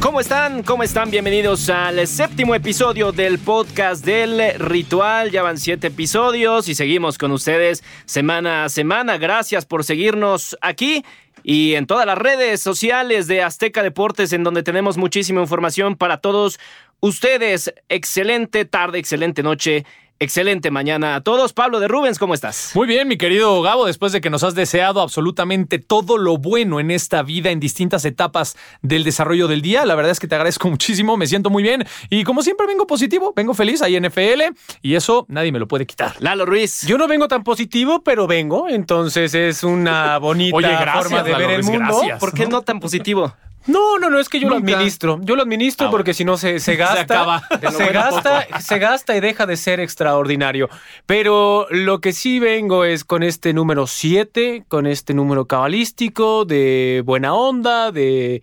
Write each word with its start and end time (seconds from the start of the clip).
¿Cómo 0.00 0.20
están? 0.20 0.62
¿Cómo 0.62 0.84
están? 0.84 1.10
Bienvenidos 1.10 1.68
al 1.70 2.06
séptimo 2.06 2.54
episodio 2.54 3.10
del 3.10 3.40
podcast 3.40 4.04
del 4.04 4.54
ritual. 4.60 5.32
Ya 5.32 5.42
van 5.42 5.58
siete 5.58 5.88
episodios 5.88 6.68
y 6.68 6.76
seguimos 6.76 7.18
con 7.18 7.32
ustedes 7.32 7.82
semana 8.04 8.64
a 8.64 8.68
semana. 8.68 9.18
Gracias 9.18 9.66
por 9.66 9.82
seguirnos 9.82 10.56
aquí 10.60 11.04
y 11.42 11.74
en 11.74 11.86
todas 11.86 12.06
las 12.06 12.16
redes 12.16 12.60
sociales 12.60 13.26
de 13.26 13.42
Azteca 13.42 13.82
Deportes, 13.82 14.32
en 14.32 14.44
donde 14.44 14.62
tenemos 14.62 14.96
muchísima 14.96 15.40
información 15.40 15.96
para 15.96 16.18
todos 16.18 16.60
ustedes. 17.00 17.74
Excelente 17.88 18.64
tarde, 18.64 19.00
excelente 19.00 19.42
noche 19.42 19.84
Excelente 20.20 20.72
mañana 20.72 21.14
a 21.14 21.20
todos. 21.20 21.52
Pablo 21.52 21.78
de 21.78 21.86
Rubens, 21.86 22.18
¿cómo 22.18 22.34
estás? 22.34 22.72
Muy 22.74 22.88
bien, 22.88 23.06
mi 23.06 23.16
querido 23.16 23.62
Gabo, 23.62 23.86
después 23.86 24.10
de 24.10 24.20
que 24.20 24.30
nos 24.30 24.42
has 24.42 24.56
deseado 24.56 25.00
absolutamente 25.00 25.78
todo 25.78 26.18
lo 26.18 26.38
bueno 26.38 26.80
en 26.80 26.90
esta 26.90 27.22
vida, 27.22 27.50
en 27.50 27.60
distintas 27.60 28.04
etapas 28.04 28.56
del 28.82 29.04
desarrollo 29.04 29.46
del 29.46 29.62
día, 29.62 29.86
la 29.86 29.94
verdad 29.94 30.10
es 30.10 30.18
que 30.18 30.26
te 30.26 30.34
agradezco 30.34 30.68
muchísimo, 30.70 31.16
me 31.16 31.28
siento 31.28 31.50
muy 31.50 31.62
bien 31.62 31.84
y 32.10 32.24
como 32.24 32.42
siempre 32.42 32.66
vengo 32.66 32.84
positivo, 32.84 33.32
vengo 33.36 33.54
feliz, 33.54 33.80
hay 33.80 34.00
NFL 34.00 34.56
y 34.82 34.96
eso 34.96 35.24
nadie 35.28 35.52
me 35.52 35.60
lo 35.60 35.68
puede 35.68 35.86
quitar. 35.86 36.16
Lalo 36.18 36.46
Ruiz. 36.46 36.82
Yo 36.84 36.98
no 36.98 37.06
vengo 37.06 37.28
tan 37.28 37.44
positivo, 37.44 38.02
pero 38.02 38.26
vengo, 38.26 38.68
entonces 38.68 39.32
es 39.34 39.62
una 39.62 40.18
bonita 40.18 40.94
forma 41.00 41.22
de 41.22 41.32
ver 41.32 41.50
el 41.50 41.62
mundo. 41.62 42.02
¿Por 42.18 42.34
qué 42.34 42.46
no 42.46 42.62
tan 42.62 42.80
positivo? 42.80 43.34
No, 43.66 43.98
no, 43.98 44.08
no, 44.08 44.18
es 44.18 44.28
que 44.28 44.40
yo 44.40 44.48
lo 44.48 44.56
administro. 44.56 45.18
Yo 45.22 45.36
lo 45.36 45.42
administro 45.42 45.88
ah, 45.88 45.90
porque 45.90 46.14
si 46.14 46.24
no 46.24 46.36
se, 46.36 46.60
se 46.60 46.76
gasta. 46.76 46.96
Se 46.96 47.00
acaba. 47.02 47.42
Se 47.70 47.92
gasta, 47.92 48.60
se 48.60 48.78
gasta 48.78 49.16
y 49.16 49.20
deja 49.20 49.46
de 49.46 49.56
ser 49.56 49.80
extraordinario. 49.80 50.68
Pero 51.06 51.66
lo 51.70 52.00
que 52.00 52.12
sí 52.12 52.38
vengo 52.38 52.84
es 52.84 53.04
con 53.04 53.22
este 53.22 53.52
número 53.52 53.86
7, 53.86 54.64
con 54.68 54.86
este 54.86 55.14
número 55.14 55.46
cabalístico, 55.46 56.44
de 56.44 57.02
buena 57.04 57.34
onda, 57.34 57.92
de 57.92 58.42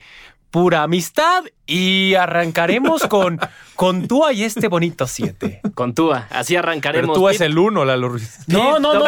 pura 0.56 0.84
amistad 0.84 1.44
y 1.68 2.14
arrancaremos 2.14 3.08
con, 3.08 3.42
con 3.76 4.08
Tua 4.08 4.32
y 4.32 4.46
este 4.46 4.70
bonito 4.70 5.06
7. 5.06 5.60
Con 5.74 5.94
Tua, 5.94 6.28
así 6.30 6.56
arrancaremos. 6.56 7.10
Pero 7.10 7.20
Tua 7.20 7.32
es 7.34 7.42
el 7.42 7.58
1, 7.58 7.84
Lalo 7.84 8.08
Ruiz. 8.08 8.40
No, 8.48 8.80
no, 8.80 8.94
no, 8.94 9.06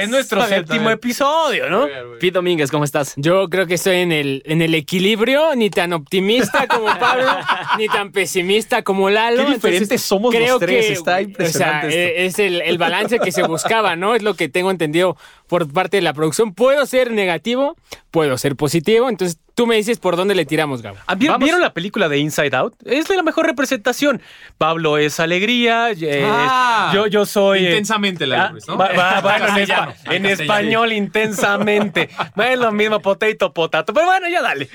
es 0.00 0.08
nuestro 0.08 0.44
séptimo 0.44 0.90
episodio, 0.90 1.70
¿no? 1.70 1.86
Pete 2.18 2.32
Domínguez, 2.32 2.68
¿cómo 2.72 2.82
estás? 2.82 3.12
Yo 3.14 3.48
creo 3.48 3.68
que 3.68 3.74
estoy 3.74 3.98
en 3.98 4.10
el, 4.10 4.42
en 4.44 4.60
el 4.60 4.74
equilibrio, 4.74 5.54
ni 5.54 5.70
tan 5.70 5.92
optimista 5.92 6.66
como 6.66 6.86
Pablo, 6.98 7.28
ni 7.78 7.86
tan 7.86 8.10
pesimista 8.10 8.82
como 8.82 9.08
Lalo. 9.08 9.46
Qué 9.46 9.52
diferentes 9.52 10.02
somos 10.02 10.34
los 10.34 10.58
tres, 10.58 10.90
está 10.90 11.22
impresionante. 11.22 11.86
O 11.86 11.90
sea, 11.92 12.08
es 12.08 12.40
el, 12.40 12.60
el 12.60 12.76
balance 12.76 13.20
que 13.20 13.30
se 13.30 13.44
buscaba, 13.44 13.94
¿no? 13.94 14.16
Es 14.16 14.24
lo 14.24 14.34
que 14.34 14.48
tengo 14.48 14.72
entendido 14.72 15.16
por 15.46 15.72
parte 15.72 15.98
de 15.98 16.02
la 16.02 16.12
producción. 16.12 16.54
Puedo 16.54 16.86
ser 16.86 17.12
negativo, 17.12 17.76
puedo 18.10 18.36
ser 18.36 18.56
positivo, 18.56 19.08
entonces 19.08 19.38
tú 19.54 19.66
me 19.66 19.76
dices 19.76 19.98
por 19.98 20.16
dónde 20.16 20.34
le 20.34 20.46
tiramos, 20.46 20.82
Gabo. 20.82 20.98
Ah, 21.06 21.14
¿Vieron 21.14 21.60
la 21.60 21.72
película 21.72 22.08
de 22.08 22.18
Inside 22.18 22.56
Out? 22.56 22.74
Es 22.84 23.08
la 23.08 23.22
mejor 23.22 23.46
representación. 23.46 24.22
Pablo 24.58 24.98
es 24.98 25.20
alegría, 25.20 25.90
eh, 25.90 26.24
ah, 26.24 26.90
yo, 26.94 27.06
yo 27.06 27.26
soy... 27.26 27.66
Eh, 27.66 27.70
intensamente 27.70 28.26
la 28.26 28.46
ah, 28.46 28.54
¿no? 28.66 28.76
bueno, 28.76 29.94
en, 30.06 30.26
español 30.26 30.92
intensamente. 30.92 32.08
No 32.34 32.42
es 32.42 32.58
lo 32.58 32.72
mismo 32.72 33.00
potato, 33.00 33.52
potato, 33.52 33.92
pero 33.92 34.06
bueno, 34.06 34.28
ya 34.28 34.42
dale. 34.42 34.68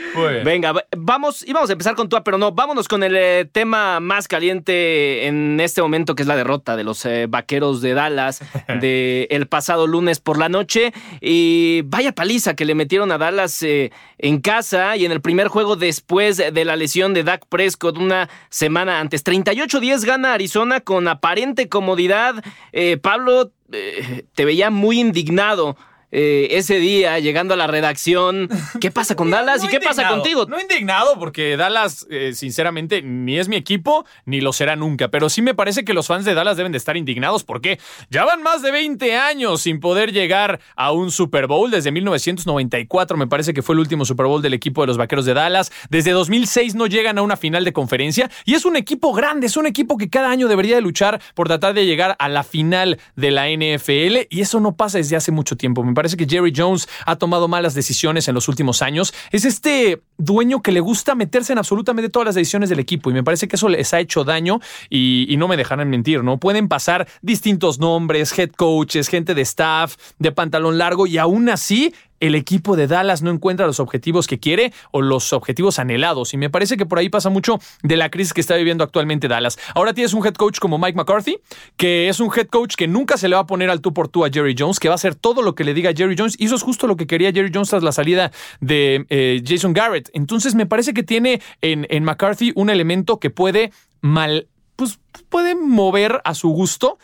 Venga, 0.44 0.74
vamos, 0.96 1.48
y 1.48 1.54
vamos 1.54 1.70
a 1.70 1.74
empezar 1.74 1.96
con 1.96 2.10
tú, 2.10 2.18
pero 2.24 2.38
no, 2.38 2.52
vámonos 2.52 2.88
con 2.88 3.04
el 3.04 3.16
eh, 3.16 3.50
tema 3.52 4.00
más 4.00 4.28
caliente 4.28 5.28
en 5.28 5.60
este 5.60 5.82
momento, 5.82 6.16
que 6.16 6.24
es 6.24 6.28
la 6.28 6.36
derrota 6.36 6.76
de 6.76 6.84
los 6.84 7.08
vaqueros 7.30 7.82
de 7.82 7.94
Dallas 7.94 8.42
del 8.68 9.28
el 9.30 9.48
pasado 9.48 9.88
lunes 9.88 10.20
por 10.20 10.38
la 10.38 10.50
noche. 10.50 10.94
Y 11.22 11.82
vaya 11.86 12.14
paliza 12.14 12.56
que 12.56 12.66
le 12.66 12.76
metieron 12.76 13.12
a 13.12 13.18
Dallas 13.18 13.64
en 13.64 14.42
casa 14.42 14.67
y 14.74 15.06
en 15.06 15.12
el 15.12 15.22
primer 15.22 15.48
juego 15.48 15.76
después 15.76 16.38
de 16.38 16.66
la 16.66 16.76
lesión 16.76 17.14
de 17.14 17.24
Dak 17.24 17.46
Prescott 17.48 17.98
una 17.98 18.30
semana 18.50 19.00
antes. 19.00 19.24
38-10 19.24 20.06
gana 20.06 20.34
Arizona 20.34 20.82
con 20.82 21.08
aparente 21.08 21.70
comodidad. 21.70 22.44
Eh, 22.74 22.98
Pablo, 22.98 23.52
eh, 23.72 24.26
te 24.34 24.46
veía 24.46 24.70
muy 24.70 25.00
indignado 25.00 25.78
eh, 26.12 26.48
ese 26.52 26.80
día 26.80 27.20
llegando 27.20 27.54
a 27.54 27.58
la 27.58 27.68
redacción. 27.68 28.50
¿Qué 28.82 28.92
pasa 28.92 29.16
con 29.16 29.30
Dallas 29.30 29.64
y 29.64 29.68
qué 29.68 29.80
pasa 29.80 30.08
contigo? 30.08 30.46
No 30.46 30.60
indignado, 30.60 31.20
porque 31.20 31.58
Dallas, 31.58 32.08
eh, 32.10 32.32
sinceramente, 32.34 33.02
ni 33.02 33.38
es 33.38 33.48
mi 33.48 33.56
equipo, 33.56 34.06
ni 34.26 34.42
lo 34.42 34.54
será 34.54 34.76
nunca. 34.76 35.10
Pero 35.10 35.30
sí 35.30 35.42
me 35.42 35.54
parece 35.54 35.84
que 35.84 35.94
los 35.94 36.08
fans 36.08 36.26
de 36.26 36.34
Dallas 36.34 36.58
deben 36.58 36.72
de 36.72 36.78
estar 36.78 36.96
indignados 36.96 37.44
porque 37.44 37.80
ya 38.10 38.26
van 38.26 38.42
más 38.42 38.62
de 38.62 38.72
20 38.72 39.18
años 39.18 39.62
sin 39.62 39.80
poder 39.80 40.14
llegar 40.14 40.60
a 40.76 40.92
un 40.92 41.12
Super 41.12 41.48
Bowl. 41.48 41.72
Desde 41.72 41.92
1994 41.92 43.18
me 43.18 43.28
parece 43.28 43.54
que 43.54 43.62
fue 43.62 43.76
el 43.76 43.80
último 43.80 44.06
Super 44.06 44.28
Bowl 44.28 44.42
del 44.42 44.54
equipo 44.54 44.82
de 44.82 44.88
los 44.88 44.98
Vaqueros 44.98 45.26
de 45.26 45.34
Dallas. 45.34 45.72
Desde 45.90 46.12
2006 46.12 46.76
no 46.76 46.88
llegan 46.88 47.18
a 47.18 47.22
una 47.22 47.36
final 47.36 47.66
de 47.66 47.74
conferencia. 47.74 48.30
Y 48.46 48.54
es 48.54 48.66
un 48.66 48.76
equipo 48.76 49.14
grande, 49.14 49.48
es 49.48 49.58
un 49.58 49.66
equipo 49.66 49.98
que 49.98 50.10
cada 50.10 50.30
año 50.30 50.48
debería 50.48 50.76
de 50.76 50.82
luchar 50.82 51.22
por 51.36 51.48
tratar 51.48 51.74
de 51.74 51.86
llegar 51.86 52.16
a 52.20 52.30
la 52.30 52.44
final 52.44 53.00
de 53.16 53.32
la 53.32 53.50
NFL. 53.50 54.28
Y 54.30 54.42
eso 54.42 54.60
no 54.60 54.76
pasa 54.76 55.00
desde 55.00 55.16
hace 55.16 55.32
mucho 55.32 55.58
tiempo. 55.58 55.84
Me 55.84 55.97
parece 55.98 56.16
que 56.16 56.28
Jerry 56.28 56.54
Jones 56.56 56.88
ha 57.08 57.16
tomado 57.16 57.48
malas 57.48 57.74
decisiones 57.74 58.28
en 58.28 58.36
los 58.36 58.48
últimos 58.48 58.84
años. 58.84 59.16
Es 59.32 59.46
este 59.46 60.04
dueño 60.20 60.62
que 60.62 60.72
le 60.72 60.80
gusta 60.80 61.16
meterse 61.16 61.54
en 61.54 61.58
absolutamente 61.58 62.12
todas 62.12 62.28
las 62.28 62.36
decisiones 62.36 62.70
del 62.70 62.78
equipo 62.78 63.10
y 63.10 63.14
me 63.14 63.24
parece 63.24 63.48
que 63.48 63.56
eso 63.56 63.68
les 63.68 63.96
ha 63.96 64.00
hecho 64.00 64.24
daño 64.24 64.60
y, 64.92 65.36
no 65.40 65.48
me 65.48 65.58
dejarán 65.58 65.90
mentir, 65.90 66.24
¿no? 66.24 66.38
Pueden 66.38 66.68
pasar 66.68 67.08
distintos 67.24 67.80
nombres, 67.80 68.38
head 68.38 68.52
coaches, 68.52 69.08
gente 69.08 69.34
de 69.34 69.42
staff, 69.42 69.96
de 70.20 70.32
pantalón 70.32 70.78
largo 70.78 71.08
y 71.08 71.18
aún 71.18 71.50
así 71.50 71.96
el 72.20 72.36
equipo 72.36 72.76
de 72.76 72.88
Dallas 72.88 73.22
no 73.22 73.32
encuentra 73.32 73.66
los 73.66 73.80
objetivos 73.80 74.28
que 74.28 74.40
quiere 74.40 74.74
o 74.92 75.02
los 75.02 75.34
objetivos 75.34 75.80
anhelados. 75.80 76.34
Y 76.34 76.38
me 76.38 76.50
parece 76.50 76.78
que 76.78 76.86
por 76.86 77.00
ahí 77.00 77.10
pasa 77.10 77.30
mucho 77.30 77.60
de 77.84 77.98
la 77.98 78.10
crisis 78.10 78.34
que 78.34 78.42
está 78.42 78.56
viviendo 78.56 78.84
actualmente 78.84 79.28
Dallas. 79.28 79.58
Ahora 79.76 79.94
tienes 79.94 80.14
un 80.14 80.26
head 80.26 80.34
coach 80.34 80.60
como 80.60 80.78
Mike 80.78 80.98
McCarthy, 80.98 81.40
que 81.76 82.10
es 82.10 82.20
un 82.20 82.32
head 82.36 82.48
coach 82.48 82.76
que 82.76 82.88
nunca 82.88 83.18
se 83.18 83.28
le 83.28 83.36
va 83.36 83.42
a 83.42 83.48
poner 83.48 83.70
al 83.70 83.82
tú 83.82 83.94
por 83.94 84.08
tú 84.08 84.26
a 84.26 84.30
Jerry 84.30 84.56
Jones, 84.58 84.80
que 84.80 84.88
va 84.88 84.94
a 84.94 84.96
hacer 84.96 85.16
todo 85.16 85.42
lo 85.42 85.56
que 85.56 85.64
le 85.64 85.74
diga 85.74 85.94
Jerry 85.96 86.16
Jones. 86.18 86.36
Y 86.40 86.46
eso 86.46 86.56
es 86.56 86.64
justo 86.64 86.88
lo 86.88 86.96
que 86.96 87.08
quería 87.08 87.32
Jerry 87.32 87.52
Jones 87.54 87.70
tras 87.70 87.84
la 87.84 87.92
salida 87.92 88.32
de 88.60 89.06
eh, 89.10 89.42
Jason 89.46 89.74
Garrett. 89.74 90.10
Entonces 90.14 90.56
me 90.56 90.66
parece 90.66 90.94
que 90.94 91.04
tiene 91.04 91.42
en, 91.62 91.86
en 91.90 92.04
McCarthy 92.04 92.52
un 92.56 92.70
elemento 92.70 93.20
que 93.20 93.30
puede 93.30 93.72
mal, 94.02 94.48
pues 94.76 95.00
puede 95.30 95.56
mover 95.56 96.22
a 96.24 96.34
su 96.34 96.50
gusto 96.50 96.98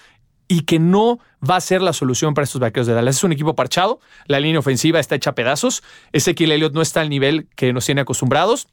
y 0.47 0.61
que 0.61 0.79
no 0.79 1.19
va 1.47 1.55
a 1.55 1.61
ser 1.61 1.81
la 1.81 1.93
solución 1.93 2.33
para 2.33 2.43
estos 2.43 2.61
vaqueros 2.61 2.87
de 2.87 2.93
Dallas. 2.93 3.17
Es 3.17 3.23
un 3.23 3.31
equipo 3.31 3.55
parchado, 3.55 3.99
la 4.27 4.39
línea 4.39 4.59
ofensiva 4.59 4.99
está 4.99 5.15
hecha 5.15 5.31
a 5.31 5.35
pedazos, 5.35 5.83
Ezequiel 6.11 6.51
Elliott 6.51 6.73
no 6.73 6.81
está 6.81 7.01
al 7.01 7.09
nivel 7.09 7.47
que 7.55 7.73
nos 7.73 7.85
tiene 7.85 8.01
acostumbrados. 8.01 8.67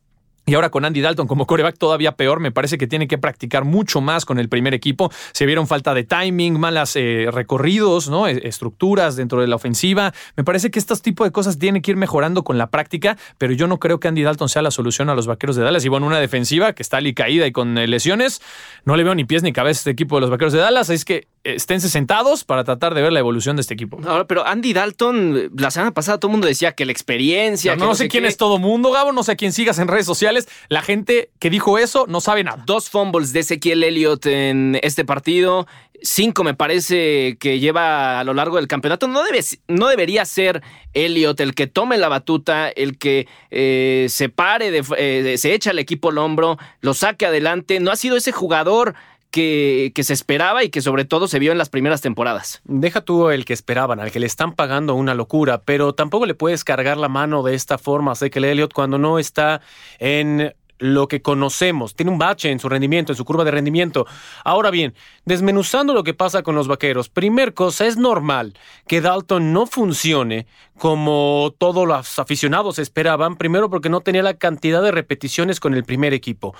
Y 0.46 0.54
ahora 0.54 0.70
con 0.70 0.84
Andy 0.84 1.00
Dalton 1.00 1.26
como 1.26 1.46
coreback 1.46 1.78
todavía 1.78 2.12
peor, 2.12 2.40
me 2.40 2.50
parece 2.50 2.78
que 2.78 2.86
tiene 2.86 3.06
que 3.06 3.18
practicar 3.18 3.64
mucho 3.64 4.00
más 4.00 4.24
con 4.24 4.38
el 4.38 4.48
primer 4.48 4.74
equipo. 4.74 5.10
Se 5.32 5.46
vieron 5.46 5.66
falta 5.66 5.94
de 5.94 6.04
timing, 6.04 6.58
malas 6.58 6.96
eh, 6.96 7.28
recorridos, 7.30 8.08
¿no? 8.08 8.26
E, 8.26 8.48
estructuras 8.48 9.16
dentro 9.16 9.40
de 9.40 9.46
la 9.46 9.56
ofensiva. 9.56 10.12
Me 10.36 10.42
parece 10.42 10.70
que 10.70 10.78
estos 10.78 11.02
tipos 11.02 11.26
de 11.26 11.30
cosas 11.30 11.58
tienen 11.58 11.82
que 11.82 11.92
ir 11.92 11.96
mejorando 11.96 12.42
con 12.42 12.58
la 12.58 12.68
práctica, 12.68 13.16
pero 13.38 13.52
yo 13.52 13.66
no 13.66 13.78
creo 13.78 14.00
que 14.00 14.08
Andy 14.08 14.22
Dalton 14.22 14.48
sea 14.48 14.62
la 14.62 14.70
solución 14.70 15.08
a 15.08 15.14
los 15.14 15.26
vaqueros 15.26 15.56
de 15.56 15.62
Dallas. 15.62 15.84
Y 15.84 15.88
bueno, 15.88 16.06
una 16.06 16.18
defensiva 16.18 16.72
que 16.72 16.82
está 16.82 16.96
ali 16.96 17.14
caída 17.14 17.46
y 17.46 17.52
con 17.52 17.78
eh, 17.78 17.86
lesiones, 17.86 18.40
no 18.84 18.96
le 18.96 19.04
veo 19.04 19.14
ni 19.14 19.24
pies 19.24 19.42
ni 19.42 19.52
cabeza 19.52 19.78
a 19.78 19.80
este 19.80 19.90
equipo 19.90 20.16
de 20.16 20.22
los 20.22 20.30
vaqueros 20.30 20.52
de 20.52 20.58
Dallas. 20.58 20.90
Es 20.90 21.04
que 21.04 21.28
esténse 21.44 21.88
sentados 21.88 22.44
para 22.44 22.64
tratar 22.64 22.94
de 22.94 23.02
ver 23.02 23.12
la 23.12 23.20
evolución 23.20 23.56
de 23.56 23.62
este 23.62 23.74
equipo. 23.74 23.98
pero 24.26 24.46
Andy 24.46 24.72
Dalton, 24.72 25.50
la 25.56 25.70
semana 25.70 25.92
pasada 25.92 26.18
todo 26.18 26.28
el 26.28 26.32
mundo 26.32 26.46
decía 26.46 26.72
que 26.72 26.84
la 26.84 26.92
experiencia. 26.92 27.76
No, 27.76 27.94
sé, 27.94 28.08
quién 28.08 28.26
es 28.26 28.36
todo 28.36 28.58
mundo, 28.58 28.90
Gabo, 28.90 29.12
no 29.12 29.22
sé 29.22 29.32
a 29.32 29.36
quién 29.36 29.52
sigas 29.52 29.78
en 29.78 29.88
redes 29.88 30.06
sociales. 30.06 30.39
La 30.68 30.82
gente 30.82 31.30
que 31.38 31.50
dijo 31.50 31.78
eso 31.78 32.06
no 32.08 32.20
sabe 32.20 32.44
nada. 32.44 32.62
Dos 32.66 32.90
fumbles 32.90 33.32
de 33.32 33.40
Ezequiel 33.40 33.82
Elliott 33.82 34.26
en 34.26 34.78
este 34.82 35.04
partido. 35.04 35.66
Cinco 36.02 36.44
me 36.44 36.54
parece 36.54 37.36
que 37.38 37.58
lleva 37.58 38.20
a 38.20 38.24
lo 38.24 38.32
largo 38.32 38.56
del 38.56 38.68
campeonato. 38.68 39.06
No, 39.06 39.22
debe, 39.22 39.40
no 39.68 39.88
debería 39.88 40.24
ser 40.24 40.62
Elliott 40.94 41.40
el 41.40 41.54
que 41.54 41.66
tome 41.66 41.98
la 41.98 42.08
batuta, 42.08 42.68
el 42.70 42.96
que 42.96 43.28
eh, 43.50 44.06
se 44.08 44.28
pare, 44.28 44.70
de, 44.70 44.84
eh, 44.96 45.36
se 45.36 45.52
echa 45.52 45.70
al 45.70 45.78
equipo 45.78 46.08
al 46.08 46.18
hombro, 46.18 46.58
lo 46.80 46.94
saque 46.94 47.26
adelante. 47.26 47.80
No 47.80 47.90
ha 47.90 47.96
sido 47.96 48.16
ese 48.16 48.32
jugador 48.32 48.94
que, 49.30 49.92
se 50.02 50.12
esperaba 50.12 50.64
y 50.64 50.70
que 50.70 50.82
sobre 50.82 51.04
todo 51.04 51.28
se 51.28 51.38
vio 51.38 51.52
en 51.52 51.58
las 51.58 51.68
primeras 51.68 52.00
temporadas. 52.00 52.60
Deja 52.64 53.00
tú 53.00 53.30
el 53.30 53.44
que 53.44 53.52
esperaban, 53.52 54.00
al 54.00 54.10
que 54.10 54.20
le 54.20 54.26
están 54.26 54.52
pagando 54.52 54.94
una 54.94 55.14
locura, 55.14 55.62
pero 55.62 55.94
tampoco 55.94 56.26
le 56.26 56.34
puedes 56.34 56.64
cargar 56.64 56.96
la 56.96 57.08
mano 57.08 57.42
de 57.42 57.54
esta 57.54 57.78
forma 57.78 58.12
a 58.12 58.14
Ezekiel 58.14 58.44
Elliott 58.44 58.72
cuando 58.72 58.98
no 58.98 59.18
está 59.18 59.60
en 59.98 60.54
lo 60.80 61.08
que 61.08 61.22
conocemos. 61.22 61.94
Tiene 61.94 62.10
un 62.10 62.18
bache 62.18 62.50
en 62.50 62.58
su 62.58 62.68
rendimiento, 62.68 63.12
en 63.12 63.16
su 63.16 63.24
curva 63.24 63.44
de 63.44 63.50
rendimiento. 63.50 64.06
Ahora 64.44 64.70
bien, 64.70 64.94
desmenuzando 65.26 65.92
lo 65.94 66.02
que 66.02 66.14
pasa 66.14 66.42
con 66.42 66.54
los 66.54 66.66
vaqueros, 66.66 67.08
primer 67.08 67.54
cosa, 67.54 67.86
es 67.86 67.96
normal 67.96 68.54
que 68.88 69.00
Dalton 69.00 69.52
no 69.52 69.66
funcione 69.66 70.46
como 70.78 71.54
todos 71.58 71.86
los 71.86 72.18
aficionados 72.18 72.78
esperaban, 72.78 73.36
primero 73.36 73.68
porque 73.68 73.90
no 73.90 74.00
tenía 74.00 74.22
la 74.22 74.34
cantidad 74.34 74.82
de 74.82 74.90
repeticiones 74.90 75.60
con 75.60 75.74
el 75.74 75.84
primer 75.84 76.14
equipo. 76.14 76.54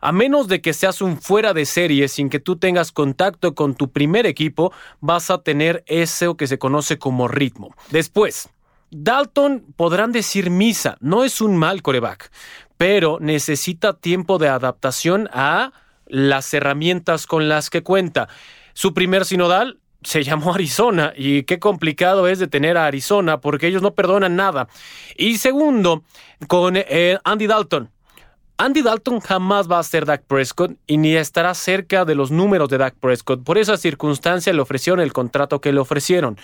A 0.00 0.12
menos 0.12 0.48
de 0.48 0.60
que 0.60 0.72
seas 0.72 1.00
un 1.02 1.20
fuera 1.20 1.54
de 1.54 1.66
serie 1.66 2.08
sin 2.08 2.30
que 2.30 2.40
tú 2.40 2.56
tengas 2.56 2.92
contacto 2.92 3.54
con 3.54 3.74
tu 3.74 3.90
primer 3.90 4.26
equipo, 4.26 4.72
vas 5.00 5.30
a 5.30 5.42
tener 5.42 5.82
eso 5.86 6.36
que 6.36 6.46
se 6.46 6.58
conoce 6.58 6.98
como 6.98 7.28
ritmo. 7.28 7.74
Después, 7.90 8.48
Dalton 8.90 9.64
podrán 9.76 10.12
decir 10.12 10.50
misa, 10.50 10.96
no 11.00 11.24
es 11.24 11.40
un 11.40 11.56
mal 11.56 11.82
coreback, 11.82 12.30
pero 12.76 13.18
necesita 13.20 13.94
tiempo 13.94 14.38
de 14.38 14.48
adaptación 14.48 15.28
a 15.32 15.72
las 16.06 16.52
herramientas 16.54 17.26
con 17.26 17.48
las 17.48 17.70
que 17.70 17.82
cuenta. 17.82 18.28
Su 18.72 18.94
primer 18.94 19.24
sinodal 19.24 19.80
se 20.02 20.22
llamó 20.24 20.54
Arizona 20.54 21.12
y 21.16 21.42
qué 21.42 21.58
complicado 21.58 22.28
es 22.28 22.38
de 22.38 22.46
tener 22.46 22.76
a 22.76 22.86
Arizona 22.86 23.40
porque 23.40 23.66
ellos 23.66 23.82
no 23.82 23.94
perdonan 23.94 24.36
nada. 24.36 24.68
Y 25.16 25.38
segundo, 25.38 26.04
con 26.46 26.74
eh, 26.76 27.18
Andy 27.24 27.46
Dalton. 27.46 27.90
Andy 28.60 28.82
Dalton 28.82 29.20
jamás 29.20 29.70
va 29.70 29.78
a 29.78 29.84
ser 29.84 30.04
Dak 30.04 30.24
Prescott 30.24 30.72
y 30.88 30.96
ni 30.96 31.14
estará 31.14 31.54
cerca 31.54 32.04
de 32.04 32.16
los 32.16 32.32
números 32.32 32.68
de 32.68 32.76
Dak 32.76 32.96
Prescott. 32.96 33.44
Por 33.44 33.56
esa 33.56 33.76
circunstancia 33.76 34.52
le 34.52 34.60
ofrecieron 34.60 34.98
el 34.98 35.12
contrato 35.12 35.60
que 35.60 35.72
le 35.72 35.78
ofrecieron. 35.78 36.36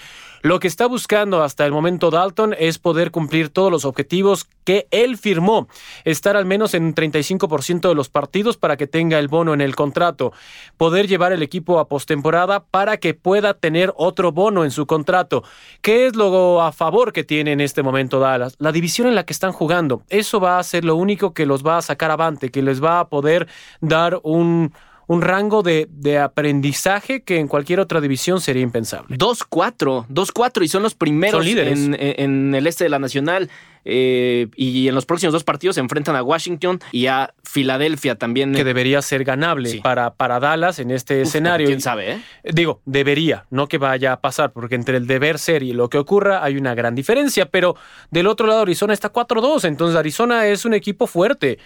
Lo 0.44 0.60
que 0.60 0.68
está 0.68 0.86
buscando 0.86 1.42
hasta 1.42 1.64
el 1.64 1.72
momento 1.72 2.10
Dalton 2.10 2.54
es 2.58 2.78
poder 2.78 3.10
cumplir 3.10 3.48
todos 3.48 3.72
los 3.72 3.86
objetivos 3.86 4.46
que 4.64 4.86
él 4.90 5.16
firmó, 5.16 5.68
estar 6.04 6.36
al 6.36 6.44
menos 6.44 6.74
en 6.74 6.84
un 6.84 6.94
35% 6.94 7.88
de 7.88 7.94
los 7.94 8.10
partidos 8.10 8.58
para 8.58 8.76
que 8.76 8.86
tenga 8.86 9.18
el 9.18 9.28
bono 9.28 9.54
en 9.54 9.62
el 9.62 9.74
contrato, 9.74 10.34
poder 10.76 11.08
llevar 11.08 11.32
el 11.32 11.42
equipo 11.42 11.78
a 11.78 11.88
postemporada 11.88 12.62
para 12.62 12.98
que 12.98 13.14
pueda 13.14 13.54
tener 13.54 13.94
otro 13.96 14.32
bono 14.32 14.64
en 14.64 14.70
su 14.70 14.84
contrato. 14.84 15.44
¿Qué 15.80 16.04
es 16.04 16.14
lo 16.14 16.60
a 16.60 16.72
favor 16.72 17.14
que 17.14 17.24
tiene 17.24 17.52
en 17.52 17.62
este 17.62 17.82
momento 17.82 18.20
Dallas? 18.20 18.54
La 18.58 18.70
división 18.70 19.08
en 19.08 19.14
la 19.14 19.24
que 19.24 19.32
están 19.32 19.52
jugando. 19.52 20.02
Eso 20.10 20.40
va 20.40 20.58
a 20.58 20.62
ser 20.62 20.84
lo 20.84 20.96
único 20.96 21.32
que 21.32 21.46
los 21.46 21.64
va 21.64 21.78
a 21.78 21.82
sacar 21.82 22.10
avante, 22.10 22.50
que 22.50 22.60
les 22.60 22.84
va 22.84 23.00
a 23.00 23.08
poder 23.08 23.48
dar 23.80 24.20
un 24.22 24.74
un 25.06 25.22
rango 25.22 25.62
de, 25.62 25.88
aprendizaje 26.18 27.22
que 27.22 27.38
en 27.38 27.48
cualquier 27.48 27.80
otra 27.80 28.00
división 28.00 28.40
sería 28.40 28.62
impensable. 28.62 29.16
2-4, 29.16 30.06
2-4 30.08 30.64
y 30.64 30.68
son 30.68 30.82
los 30.82 30.94
primeros 30.94 31.44
En, 31.46 32.54
el 32.54 32.66
este 32.66 32.84
de 32.84 32.90
la 32.90 32.98
Nacional. 32.98 33.50
Eh, 33.86 34.48
y 34.56 34.88
en 34.88 34.94
los 34.94 35.04
próximos 35.04 35.34
dos 35.34 35.44
partidos 35.44 35.74
se 35.74 35.80
enfrentan 35.82 36.16
a 36.16 36.22
Washington 36.22 36.80
y 36.90 37.06
a 37.06 37.34
Filadelfia 37.42 38.14
también. 38.14 38.54
Que 38.54 38.64
debería 38.64 39.02
ser 39.02 39.24
ganable 39.24 39.80
para, 39.82 40.14
para 40.14 40.40
Dallas 40.40 40.78
en 40.78 40.90
este 40.90 41.20
escenario. 41.20 41.66
¿Quién 41.66 41.82
sabe? 41.82 42.12
Eh? 42.12 42.20
Digo, 42.44 42.80
debería, 42.86 43.44
no 43.50 43.68
que 43.68 43.76
vaya 43.76 44.14
a 44.14 44.20
pasar, 44.22 44.52
porque 44.52 44.74
entre 44.74 44.96
el 44.96 45.06
deber 45.06 45.38
ser 45.38 45.62
y 45.62 45.74
lo 45.74 45.90
que 45.90 45.98
ocurra 45.98 46.42
hay 46.42 46.56
una 46.56 46.74
gran 46.74 46.94
diferencia, 46.94 47.46
pero 47.50 47.76
del 48.10 48.26
otro 48.26 48.46
lado 48.46 48.62
Arizona 48.62 48.94
está 48.94 49.12
4-2, 49.12 49.66
entonces 49.66 49.96
Arizona 49.96 50.46
es 50.46 50.64
un 50.64 50.72
equipo 50.72 51.06
fuerte. 51.06 51.58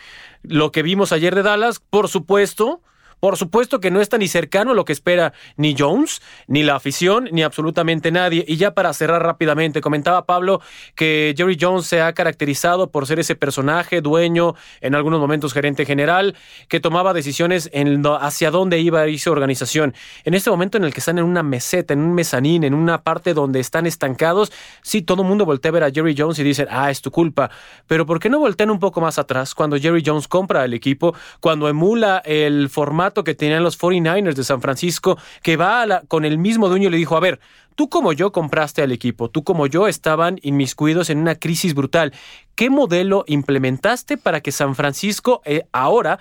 Lo 0.43 0.73
que 0.73 0.83
vimos 0.83 1.13
ayer 1.13 1.37
de 1.37 1.43
Dallas, 1.43 1.79
por 1.79 2.09
supuesto, 2.09 2.83
por 3.21 3.37
supuesto 3.37 3.81
que 3.81 3.91
no 3.91 4.01
está 4.01 4.19
ni 4.19 4.29
cercano 4.29 4.73
a 4.73 4.75
lo 4.75 4.85
que 4.85 4.93
espera 4.93 5.33
ni 5.57 5.75
Jones, 5.77 6.23
ni 6.47 6.63
la 6.63 6.77
afición, 6.77 7.29
ni 7.33 7.43
absolutamente 7.43 8.11
nadie. 8.13 8.45
Y 8.47 8.57
ya 8.57 8.75
para 8.75 8.93
cerrar 8.93 9.23
rápidamente, 9.23 9.81
comentaba 9.81 10.27
Pablo 10.27 10.61
que 10.95 11.35
Jerry 11.37 11.57
Jones 11.61 11.87
se 11.87 12.01
ha 12.01 12.13
caracterizado 12.13 12.91
por 12.91 13.07
ser 13.07 13.19
ese 13.19 13.35
personaje, 13.35 14.01
dueño, 14.01 14.55
en 14.81 14.95
algunos 14.95 15.21
momentos 15.21 15.53
gerente 15.53 15.85
general, 15.85 16.37
que 16.69 16.81
tomaba 16.81 17.13
decisiones 17.13 17.71
en 17.73 18.03
hacia 18.21 18.51
dónde 18.51 18.79
iba 18.79 19.05
esa 19.07 19.31
organización. 19.31 19.95
En 20.25 20.35
este 20.35 20.51
momento 20.51 20.79
en 20.79 20.85
el 20.85 20.93
que 20.93 21.01
están 21.01 21.19
en 21.19 21.25
una 21.25 21.43
meseta, 21.43 21.95
en 21.95 22.01
un 22.01 22.15
mezanín, 22.15 22.65
en 22.65 22.75
una 22.75 23.03
parte 23.03 23.35
donde 23.35 23.61
están 23.61 23.87
estancados, 23.87 24.53
sí, 24.83 25.03
todo 25.03 25.23
el 25.23 25.29
mundo 25.29 25.45
voltea 25.45 25.71
a 25.71 25.73
ver 25.73 25.85
a 25.85 25.91
Jerry 25.91 26.15
Jones 26.17 26.39
y 26.39 26.45
dice, 26.45 26.67
ah, 26.71 26.91
es 26.91 27.01
tu 27.03 27.11
culpa. 27.11 27.51
Pero 27.87 28.07
¿por 28.07 28.21
qué 28.21 28.29
no 28.29 28.39
voltean 28.39 28.71
un 28.71 28.79
poco 28.79 29.01
más 29.01 29.19
atrás 29.19 29.55
cuando 29.55 29.77
Jerry 29.79 30.03
Jones 30.05 30.29
compra 30.29 30.65
el 30.65 30.75
equipo, 30.75 31.15
cuando 31.41 31.69
emula 31.69 32.19
el 32.25 32.69
formato 32.69 33.08
que 33.13 33.35
tenían 33.35 33.63
los 33.63 33.79
49ers 33.79 34.35
de 34.35 34.45
San 34.45 34.61
Francisco, 34.61 35.19
que 35.43 35.57
va 35.57 36.03
con 36.09 36.25
el 36.25 36.39
mismo 36.39 36.69
dueño 36.69 36.89
y 36.89 36.93
le 36.93 36.97
dijo, 36.97 37.17
a 37.17 37.21
ver, 37.21 37.41
tú 37.75 37.89
como 37.89 38.13
yo 38.13 38.33
compraste 38.33 38.83
al 38.83 38.93
equipo, 38.93 39.31
tú 39.31 39.45
como 39.45 39.67
yo 39.67 39.89
estaban 39.89 40.39
inmiscuidos 40.43 41.11
en 41.11 41.19
una 41.19 41.37
crisis 41.37 41.75
brutal. 41.75 42.13
¿Qué 42.55 42.71
modelo 42.71 43.25
implementaste 43.27 44.17
para 44.17 44.41
que 44.41 44.53
San 44.53 44.75
Francisco 44.75 45.43
eh, 45.45 45.65
ahora 45.73 46.19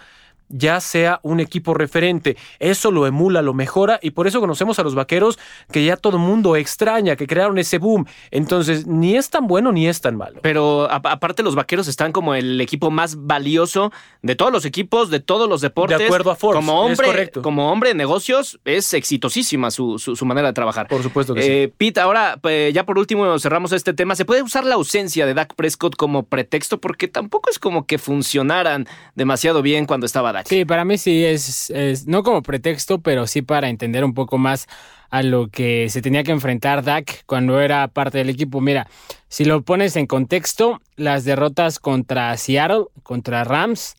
ya 0.50 0.80
sea 0.80 1.20
un 1.24 1.40
equipo 1.40 1.74
referente. 1.74 2.38
Eso 2.60 2.92
lo 2.92 3.08
emula, 3.08 3.42
lo 3.42 3.54
mejora 3.54 4.00
y 4.02 4.12
por 4.12 4.28
eso 4.28 4.40
conocemos 4.40 4.80
a 4.80 4.84
los 4.84 4.96
vaqueros 4.96 5.40
que 5.72 5.84
ya 5.84 5.98
todo 5.98 6.18
el 6.18 6.24
mundo 6.24 6.56
extraña, 6.56 7.16
que 7.16 7.28
crearon 7.28 7.58
ese 7.58 7.78
boom. 7.78 8.06
Entonces, 8.32 8.88
ni 8.88 9.16
es 9.16 9.30
tan 9.30 9.48
bueno 9.48 9.72
ni 9.72 9.88
es 9.88 10.02
tan 10.02 10.16
malo. 10.16 10.40
Pero 10.42 10.88
aparte 10.92 11.44
los 11.44 11.56
vaqueros 11.56 11.88
están 11.88 12.12
como 12.12 12.36
el 12.36 12.60
equipo 12.62 12.92
más 12.92 13.26
valioso 13.26 13.92
de 14.22 14.36
todos 14.36 14.52
los 14.52 14.66
equipos, 14.66 15.10
de 15.10 15.20
todos 15.20 15.50
los 15.50 15.62
deportes. 15.62 15.98
De 15.98 16.06
acuerdo 16.06 16.32
a 16.32 16.36
Forbes. 16.36 16.58
Como 16.58 16.82
hombre, 16.82 17.32
como 17.32 17.72
hombre 17.72 17.90
de 17.90 17.96
negocios, 17.96 18.60
es 18.66 18.94
exitosísima 18.94 19.72
su, 19.72 20.00
su, 20.00 20.26
manera 20.26 20.48
de 20.48 20.54
trabajar. 20.54 20.88
Por 20.88 21.04
supuesto 21.04 21.34
que 21.34 21.64
eh, 21.64 21.68
sí. 21.68 21.74
Pete, 21.78 22.00
ahora 22.00 22.38
pues, 22.42 22.74
ya 22.74 22.86
por 22.86 22.98
último 22.98 23.38
cerramos 23.40 23.72
este 23.72 23.94
tema. 23.94 24.16
¿Se 24.16 24.26
puede 24.26 24.42
usar 24.42 24.66
la 24.66 24.76
ausencia 24.76 25.26
de 25.26 25.34
Dak 25.34 25.56
Prescott 25.56 25.96
como 25.96 26.24
pretexto? 26.24 26.80
Porque 26.80 27.08
tampoco 27.08 27.50
es 27.50 27.60
como 27.60 27.86
que 27.86 27.98
funcionaran 27.98 28.88
demasiado 29.16 29.62
bien 29.62 29.86
cuando 29.86 30.06
estaba 30.06 30.32
Sí, 30.46 30.66
para 30.66 30.86
mí 30.86 30.98
sí 30.98 31.26
es, 31.26 31.72
no 32.06 32.24
como 32.24 32.42
pretexto, 32.42 33.00
pero 33.00 33.28
sí 33.28 33.42
para 33.42 33.70
entender 33.70 34.04
un 34.04 34.14
poco 34.14 34.38
más 34.38 34.68
a 35.10 35.24
lo 35.24 35.48
que 35.48 35.90
se 35.90 36.02
tenía 36.02 36.24
que 36.24 36.32
enfrentar 36.32 36.84
Dak 36.84 37.24
cuando 37.26 37.62
era 37.62 37.88
parte 37.88 38.18
del 38.18 38.30
equipo. 38.30 38.60
Mira, 38.62 38.88
si 39.30 39.46
lo 39.46 39.62
pones 39.62 39.96
en 39.96 40.06
contexto, 40.06 40.82
las 40.96 41.24
derrotas 41.24 41.80
contra 41.80 42.36
Seattle, 42.38 42.86
contra 43.04 43.44
Rams, 43.44 43.96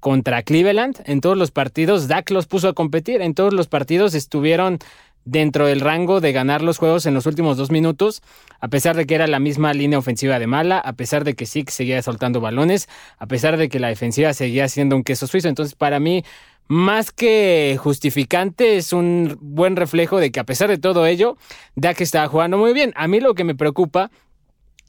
contra 0.00 0.42
Cleveland, 0.42 1.00
en 1.06 1.20
todos 1.20 1.36
los 1.36 1.50
partidos 1.50 2.08
Dak 2.08 2.30
los 2.30 2.46
puso 2.46 2.68
a 2.68 2.72
competir, 2.72 3.20
en 3.20 3.34
todos 3.34 3.52
los 3.52 3.66
partidos 3.66 4.14
estuvieron 4.14 4.78
dentro 5.24 5.66
del 5.66 5.80
rango 5.80 6.20
de 6.20 6.32
ganar 6.32 6.62
los 6.62 6.78
juegos 6.78 7.06
en 7.06 7.14
los 7.14 7.26
últimos 7.26 7.56
dos 7.56 7.70
minutos, 7.70 8.22
a 8.60 8.68
pesar 8.68 8.96
de 8.96 9.06
que 9.06 9.14
era 9.14 9.26
la 9.26 9.38
misma 9.38 9.74
línea 9.74 9.98
ofensiva 9.98 10.38
de 10.38 10.46
mala, 10.46 10.78
a 10.78 10.94
pesar 10.94 11.24
de 11.24 11.34
que 11.34 11.46
sí 11.46 11.64
seguía 11.68 12.00
soltando 12.02 12.40
balones, 12.40 12.88
a 13.18 13.26
pesar 13.26 13.56
de 13.56 13.68
que 13.68 13.78
la 13.78 13.88
defensiva 13.88 14.32
seguía 14.32 14.68
siendo 14.68 14.96
un 14.96 15.04
queso 15.04 15.26
suizo. 15.26 15.48
Entonces, 15.48 15.74
para 15.74 16.00
mí, 16.00 16.24
más 16.66 17.12
que 17.12 17.78
justificante, 17.80 18.76
es 18.76 18.92
un 18.92 19.38
buen 19.40 19.76
reflejo 19.76 20.18
de 20.18 20.30
que 20.30 20.40
a 20.40 20.44
pesar 20.44 20.68
de 20.68 20.78
todo 20.78 21.06
ello, 21.06 21.36
Dak 21.76 22.00
estaba 22.00 22.28
jugando 22.28 22.58
muy 22.58 22.72
bien. 22.72 22.92
A 22.94 23.08
mí 23.08 23.20
lo 23.20 23.34
que 23.34 23.44
me 23.44 23.54
preocupa 23.54 24.10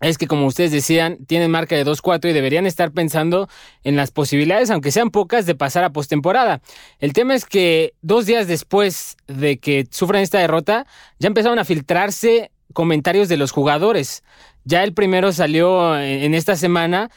es 0.01 0.17
que, 0.17 0.27
como 0.27 0.45
ustedes 0.45 0.71
decían, 0.71 1.17
tienen 1.25 1.51
marca 1.51 1.75
de 1.75 1.85
2-4 1.85 2.29
y 2.29 2.33
deberían 2.33 2.65
estar 2.65 2.91
pensando 2.91 3.49
en 3.83 3.95
las 3.95 4.11
posibilidades, 4.11 4.69
aunque 4.69 4.91
sean 4.91 5.09
pocas, 5.11 5.45
de 5.45 5.55
pasar 5.55 5.83
a 5.83 5.91
postemporada. 5.91 6.61
El 6.99 7.13
tema 7.13 7.35
es 7.35 7.45
que 7.45 7.93
dos 8.01 8.25
días 8.25 8.47
después 8.47 9.17
de 9.27 9.57
que 9.57 9.87
sufran 9.91 10.21
esta 10.21 10.39
derrota, 10.39 10.85
ya 11.19 11.27
empezaron 11.27 11.59
a 11.59 11.65
filtrarse 11.65 12.51
comentarios 12.73 13.27
de 13.27 13.37
los 13.37 13.51
jugadores. 13.51 14.23
Ya 14.63 14.83
el 14.83 14.93
primero 14.93 15.31
salió 15.31 15.99
en 15.99 16.33
esta 16.33 16.55
semana 16.55 17.09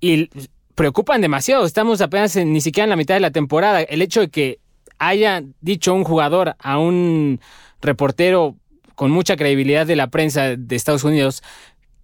y 0.00 0.28
preocupan 0.74 1.20
demasiado. 1.20 1.64
Estamos 1.64 2.00
apenas 2.00 2.36
ni 2.36 2.60
siquiera 2.60 2.84
en 2.84 2.90
la 2.90 2.96
mitad 2.96 3.14
de 3.14 3.20
la 3.20 3.30
temporada. 3.30 3.80
El 3.82 4.02
hecho 4.02 4.20
de 4.20 4.28
que 4.28 4.58
haya 4.98 5.42
dicho 5.60 5.94
un 5.94 6.04
jugador 6.04 6.56
a 6.58 6.78
un 6.78 7.40
reportero 7.80 8.56
con 8.94 9.10
mucha 9.10 9.36
credibilidad 9.36 9.86
de 9.86 9.96
la 9.96 10.08
prensa 10.08 10.56
de 10.56 10.76
Estados 10.76 11.04
Unidos 11.04 11.42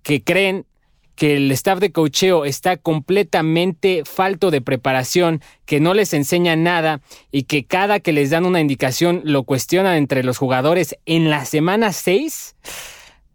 que 0.04 0.22
creen 0.22 0.66
que 1.16 1.36
el 1.36 1.50
staff 1.52 1.78
de 1.78 1.92
cocheo 1.92 2.44
está 2.44 2.76
completamente 2.76 4.02
falto 4.04 4.50
de 4.50 4.60
preparación, 4.60 5.40
que 5.64 5.80
no 5.80 5.94
les 5.94 6.12
enseña 6.12 6.56
nada 6.56 7.00
y 7.30 7.44
que 7.44 7.64
cada 7.64 8.00
que 8.00 8.12
les 8.12 8.30
dan 8.30 8.46
una 8.46 8.60
indicación 8.60 9.22
lo 9.24 9.44
cuestionan 9.44 9.96
entre 9.96 10.24
los 10.24 10.38
jugadores 10.38 10.96
en 11.06 11.30
la 11.30 11.44
semana 11.44 11.92
6, 11.92 12.56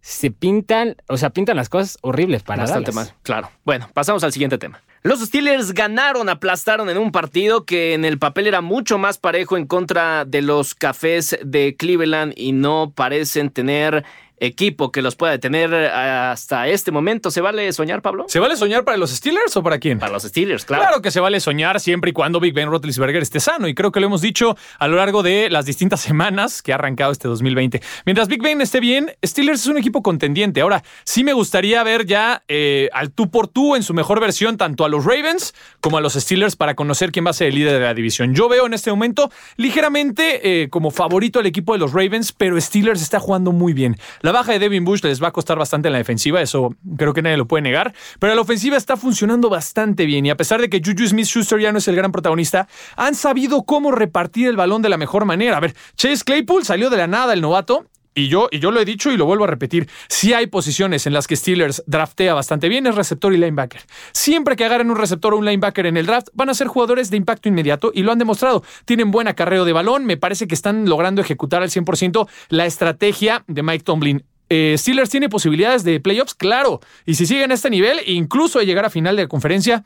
se 0.02 0.32
pintan, 0.32 0.98
o 1.08 1.18
sea, 1.18 1.30
pintan 1.30 1.56
las 1.56 1.70
cosas 1.70 1.98
horribles 2.02 2.44
para 2.44 2.64
Bastante 2.64 2.92
mal, 2.92 3.14
claro. 3.24 3.50
Bueno, 3.64 3.90
pasamos 3.94 4.24
al 4.24 4.34
siguiente 4.34 4.58
tema. 4.58 4.82
Los 5.02 5.22
Steelers 5.22 5.74
ganaron, 5.74 6.28
aplastaron 6.28 6.90
en 6.90 6.98
un 6.98 7.14
partido 7.14 7.64
que 7.64 7.94
en 7.94 8.04
el 8.04 8.20
papel 8.20 8.48
era 8.48 8.60
mucho 8.60 8.98
más 8.98 9.18
parejo 9.18 9.56
en 9.56 9.66
contra 9.66 10.26
de 10.26 10.42
los 10.42 10.76
Cafés 10.76 11.40
de 11.42 11.78
Cleveland 11.78 12.34
y 12.36 12.52
no 12.52 12.92
parecen 12.94 13.50
tener 13.50 14.04
equipo 14.40 14.92
que 14.92 15.02
los 15.02 15.16
pueda 15.16 15.32
detener 15.32 15.74
hasta 15.74 16.68
este 16.68 16.92
momento. 16.92 17.32
¿Se 17.32 17.42
vale 17.42 17.72
soñar, 17.74 18.02
Pablo? 18.02 18.26
¿Se 18.28 18.40
vale 18.40 18.56
soñar 18.56 18.84
para 18.84 18.98
los 18.98 19.12
Steelers 19.12 19.56
o 19.58 19.64
para 19.64 19.80
quién? 19.80 20.00
Para 20.00 20.12
los 20.12 20.24
Steelers, 20.24 20.66
claro. 20.66 20.84
Claro 20.84 21.02
que 21.02 21.12
se 21.12 21.20
vale 21.20 21.40
soñar 21.40 21.80
siempre 21.80 22.12
y 22.12 22.14
cuando 22.14 22.40
Big 22.40 22.54
Ben 22.54 22.70
Roethlisberger 22.70 23.22
esté 23.22 23.40
sano 23.40 23.68
y 23.68 23.74
creo 23.74 23.92
que 23.92 24.00
lo 24.00 24.08
hemos 24.08 24.22
dicho 24.22 24.56
a 24.78 24.88
lo 24.88 24.98
largo 24.98 25.24
de 25.24 25.50
las 25.50 25.66
distintas 25.66 26.02
semanas 26.02 26.62
que 26.62 26.72
ha 26.72 26.76
arrancado 26.76 27.12
este 27.12 27.28
2020. 27.28 27.82
Mientras 28.06 28.28
Big 28.28 28.42
Ben 28.42 28.62
esté 28.62 28.80
bien, 28.80 29.12
Steelers 29.26 29.62
es 29.62 29.68
un 29.68 29.78
equipo 29.78 30.02
contendiente. 30.02 30.62
Ahora, 30.62 30.84
sí 31.04 31.24
me 31.24 31.34
gustaría 31.34 31.84
ver 31.84 32.06
ya 32.06 32.44
eh, 32.48 32.90
al 32.94 33.12
tú 33.12 33.30
por 33.30 33.48
tú 33.48 33.76
en 33.76 33.84
su 33.84 33.94
mejor 33.94 34.20
versión 34.20 34.58
tanto 34.58 34.86
a 34.86 34.90
los 34.90 35.06
Ravens 35.06 35.54
como 35.82 35.98
a 35.98 36.02
los 36.02 36.14
Steelers 36.14 36.56
para 36.56 36.76
conocer 36.76 37.12
quién 37.12 37.26
va 37.26 37.32
a 37.32 37.34
ser 37.34 37.48
el 37.48 37.56
líder 37.56 37.74
de 37.74 37.80
la 37.80 37.94
división. 37.94 38.34
Yo 38.34 38.50
veo 38.50 38.66
en 38.66 38.74
este 38.74 38.90
momento 38.90 39.32
ligeramente 39.58 40.64
eh, 40.64 40.70
como 40.70 40.92
favorito 40.92 41.40
al 41.40 41.46
equipo 41.46 41.74
de 41.74 41.80
los 41.80 41.94
Ravens, 41.94 42.32
pero 42.32 42.60
Steelers 42.60 43.02
está 43.02 43.20
jugando 43.20 43.52
muy 43.52 43.74
bien. 43.74 43.98
La 44.22 44.29
La 44.30 44.34
baja 44.34 44.52
de 44.52 44.60
Devin 44.60 44.86
Bush 44.86 45.02
les 45.02 45.24
va 45.24 45.30
a 45.30 45.32
costar 45.32 45.58
bastante 45.58 45.88
en 45.88 45.92
la 45.92 45.98
defensiva, 45.98 46.40
eso 46.40 46.76
creo 46.98 47.16
que 47.16 47.24
nadie 47.24 47.36
lo 47.36 47.48
puede 47.48 47.64
negar, 47.64 47.96
pero 48.20 48.36
la 48.36 48.42
ofensiva 48.42 48.78
está 48.78 48.96
funcionando 48.96 49.50
bastante 49.50 50.06
bien 50.06 50.24
y 50.28 50.30
a 50.30 50.38
pesar 50.38 50.62
de 50.62 50.70
que 50.70 50.84
Juju 50.86 51.08
Smith-Schuster 51.08 51.60
ya 51.60 51.72
no 51.72 51.80
es 51.80 51.88
el 51.88 51.96
gran 51.96 52.12
protagonista, 52.12 52.68
han 52.96 53.16
sabido 53.16 53.64
cómo 53.64 53.90
repartir 53.92 54.48
el 54.48 54.56
balón 54.56 54.84
de 54.84 54.90
la 54.90 54.98
mejor 54.98 55.26
manera. 55.26 55.58
A 55.58 55.60
ver, 55.60 55.74
Chase 55.96 56.24
Claypool 56.24 56.64
salió 56.64 56.92
de 56.92 56.98
la 56.98 57.08
nada 57.08 57.34
el 57.34 57.42
novato 57.42 57.88
y 58.16 58.28
yo, 58.28 58.50
y 58.52 58.60
yo 58.60 58.72
lo 58.72 58.80
he 58.80 58.86
dicho 58.86 59.12
y 59.12 59.18
lo 59.18 59.26
vuelvo 59.26 59.44
a 59.44 59.48
repetir, 59.48 59.88
si 60.08 60.34
hay 60.34 60.48
posiciones 60.48 61.06
en 61.08 61.14
las 61.14 61.28
que 61.28 61.36
Steelers 61.36 61.84
draftea 61.86 62.34
bastante 62.34 62.70
bien, 62.70 62.88
es 62.88 62.96
receptor 62.96 63.34
y 63.34 63.38
linebacker. 63.38 63.82
Siempre 64.12 64.56
que 64.56 64.66
agarren 64.66 64.90
un 64.90 64.98
receptor 64.98 65.34
o 65.34 65.38
un 65.38 65.46
linebacker 65.46 65.86
en 65.86 65.98
el 65.98 66.06
draft, 66.06 66.30
van 66.34 66.50
a 66.50 66.54
ser 66.54 66.68
jugadores 66.68 67.10
de 67.10 67.18
impacto 67.18 67.50
inmediato 67.50 67.92
y 67.94 68.04
lo 68.04 68.12
han 68.12 68.20
demostrado. 68.20 68.64
Tienen 68.86 69.12
buen 69.12 69.28
acarreo 69.28 69.66
de 69.66 69.74
balón, 69.74 70.06
me 70.06 70.18
parece 70.18 70.48
que 70.48 70.56
están 70.56 70.88
logrando 70.88 71.22
ejecutar 71.22 71.62
al 71.62 71.70
100% 71.70 72.28
la 72.50 72.66
estrategia 72.66 73.44
de 73.48 73.64
Mike 73.64 73.84
Tomlin. 73.84 74.24
Eh, 74.50 74.76
Steelers 74.78 75.12
tiene 75.12 75.30
posibilidades 75.30 75.84
de 75.84 76.00
playoffs, 76.00 76.34
claro. 76.34 76.80
Y 77.06 77.16
si 77.16 77.26
siguen 77.26 77.52
a 77.52 77.54
este 77.54 77.70
nivel, 77.70 78.00
incluso 78.08 78.60
de 78.60 78.66
llegar 78.66 78.86
a 78.86 78.90
final 78.90 79.16
de 79.16 79.24
la 79.24 79.30
conferencia, 79.30 79.86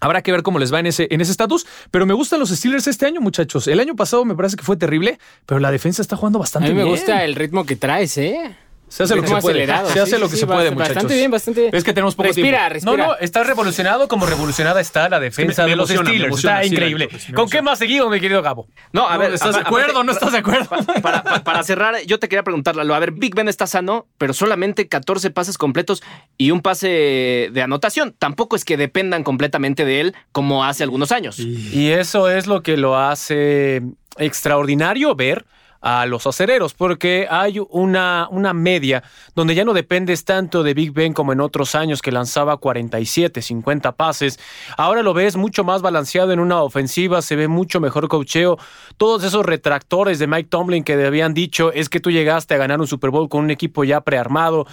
Habrá 0.00 0.22
que 0.22 0.32
ver 0.32 0.42
cómo 0.42 0.58
les 0.58 0.72
va 0.72 0.80
en 0.80 0.86
ese 0.86 1.08
en 1.10 1.20
ese 1.20 1.30
estatus, 1.30 1.66
pero 1.90 2.06
me 2.06 2.14
gustan 2.14 2.40
los 2.40 2.50
Steelers 2.50 2.86
este 2.86 3.06
año, 3.06 3.20
muchachos. 3.20 3.66
El 3.66 3.80
año 3.80 3.96
pasado 3.96 4.24
me 4.24 4.34
parece 4.34 4.56
que 4.56 4.62
fue 4.62 4.76
terrible, 4.76 5.18
pero 5.46 5.58
la 5.58 5.70
defensa 5.70 6.02
está 6.02 6.16
jugando 6.16 6.38
bastante 6.38 6.68
bien. 6.68 6.80
A 6.80 6.84
mí 6.84 6.90
me 6.90 6.96
gusta 6.96 7.24
el 7.24 7.34
ritmo 7.34 7.64
que 7.64 7.76
traes, 7.76 8.18
¿eh? 8.18 8.56
Se 8.88 9.02
hace 9.02 9.16
lo 9.16 9.22
que 9.22 9.28
se 9.28 9.36
puede. 9.36 9.66
Se 9.66 10.00
hace 10.00 10.18
lo 10.18 10.28
que 10.28 10.36
se 10.36 10.46
puede, 10.46 10.70
muchachos. 10.70 10.94
Bastante 10.94 11.14
bien, 11.16 11.30
bastante 11.30 11.60
bien. 11.62 11.74
Es 11.74 11.82
que 11.82 11.92
tenemos 11.92 12.14
poco 12.14 12.28
respira, 12.28 12.58
tiempo. 12.58 12.74
Respira, 12.74 12.96
No, 12.96 13.14
no, 13.14 13.18
está 13.18 13.42
revolucionado 13.42 14.06
como 14.08 14.26
revolucionada 14.26 14.80
está 14.80 15.08
la 15.08 15.18
defensa 15.20 15.64
de 15.64 15.76
los 15.76 15.88
Steelers. 15.88 16.36
está 16.36 16.64
increíble. 16.64 17.08
¿Con 17.34 17.48
qué 17.48 17.62
más 17.62 17.78
seguimos, 17.78 18.10
mi 18.10 18.20
querido 18.20 18.42
Gabo? 18.42 18.68
No, 18.92 19.08
a 19.08 19.16
ver, 19.16 19.34
¿estás 19.34 19.54
de 19.54 19.60
acuerdo 19.62 20.00
o 20.00 20.04
no 20.04 20.12
estás 20.12 20.32
de 20.32 20.38
acuerdo? 20.38 20.68
Para, 21.02 21.22
para, 21.42 21.62
cerrar, 21.62 21.96
yo 22.06 22.18
te 22.18 22.28
quería 22.28 22.42
preguntarle, 22.42 22.82
a 22.94 22.98
ver, 22.98 23.12
Big 23.12 23.34
Ben 23.34 23.48
está 23.48 23.66
sano, 23.66 24.06
pero 24.18 24.32
solamente 24.32 24.88
14 24.88 25.30
pases 25.30 25.58
completos 25.58 26.02
y 26.38 26.50
un 26.50 26.60
pase 26.60 27.50
de 27.52 27.62
anotación. 27.62 28.14
Tampoco 28.18 28.56
es 28.56 28.64
que 28.64 28.76
dependan 28.76 29.24
completamente 29.24 29.84
de 29.84 30.00
él 30.00 30.14
como 30.32 30.64
hace 30.64 30.84
algunos 30.84 31.12
años. 31.12 31.38
Y 31.38 31.90
eso 31.90 32.30
es 32.30 32.46
lo 32.46 32.62
que 32.62 32.76
lo 32.76 32.96
hace 32.96 33.82
extraordinario 34.18 35.14
ver 35.14 35.44
a 35.86 36.04
los 36.04 36.26
acereros, 36.26 36.74
porque 36.74 37.28
hay 37.30 37.60
una, 37.70 38.26
una 38.32 38.52
media 38.52 39.04
donde 39.36 39.54
ya 39.54 39.64
no 39.64 39.72
dependes 39.72 40.24
tanto 40.24 40.64
de 40.64 40.74
Big 40.74 40.90
Ben 40.92 41.12
como 41.12 41.32
en 41.32 41.40
otros 41.40 41.76
años 41.76 42.02
que 42.02 42.10
lanzaba 42.10 42.56
47, 42.56 43.40
50 43.40 43.92
pases. 43.92 44.40
Ahora 44.76 45.04
lo 45.04 45.14
ves 45.14 45.36
mucho 45.36 45.62
más 45.62 45.82
balanceado 45.82 46.32
en 46.32 46.40
una 46.40 46.60
ofensiva, 46.60 47.22
se 47.22 47.36
ve 47.36 47.46
mucho 47.46 47.78
mejor 47.78 48.08
cocheo. 48.08 48.58
Todos 48.96 49.22
esos 49.22 49.46
retractores 49.46 50.18
de 50.18 50.26
Mike 50.26 50.48
Tomlin 50.50 50.82
que 50.82 50.94
habían 50.94 51.34
dicho 51.34 51.70
es 51.72 51.88
que 51.88 52.00
tú 52.00 52.10
llegaste 52.10 52.54
a 52.54 52.58
ganar 52.58 52.80
un 52.80 52.88
Super 52.88 53.10
Bowl 53.10 53.28
con 53.28 53.44
un 53.44 53.52
equipo 53.52 53.84
ya 53.84 54.00
prearmado 54.00 54.66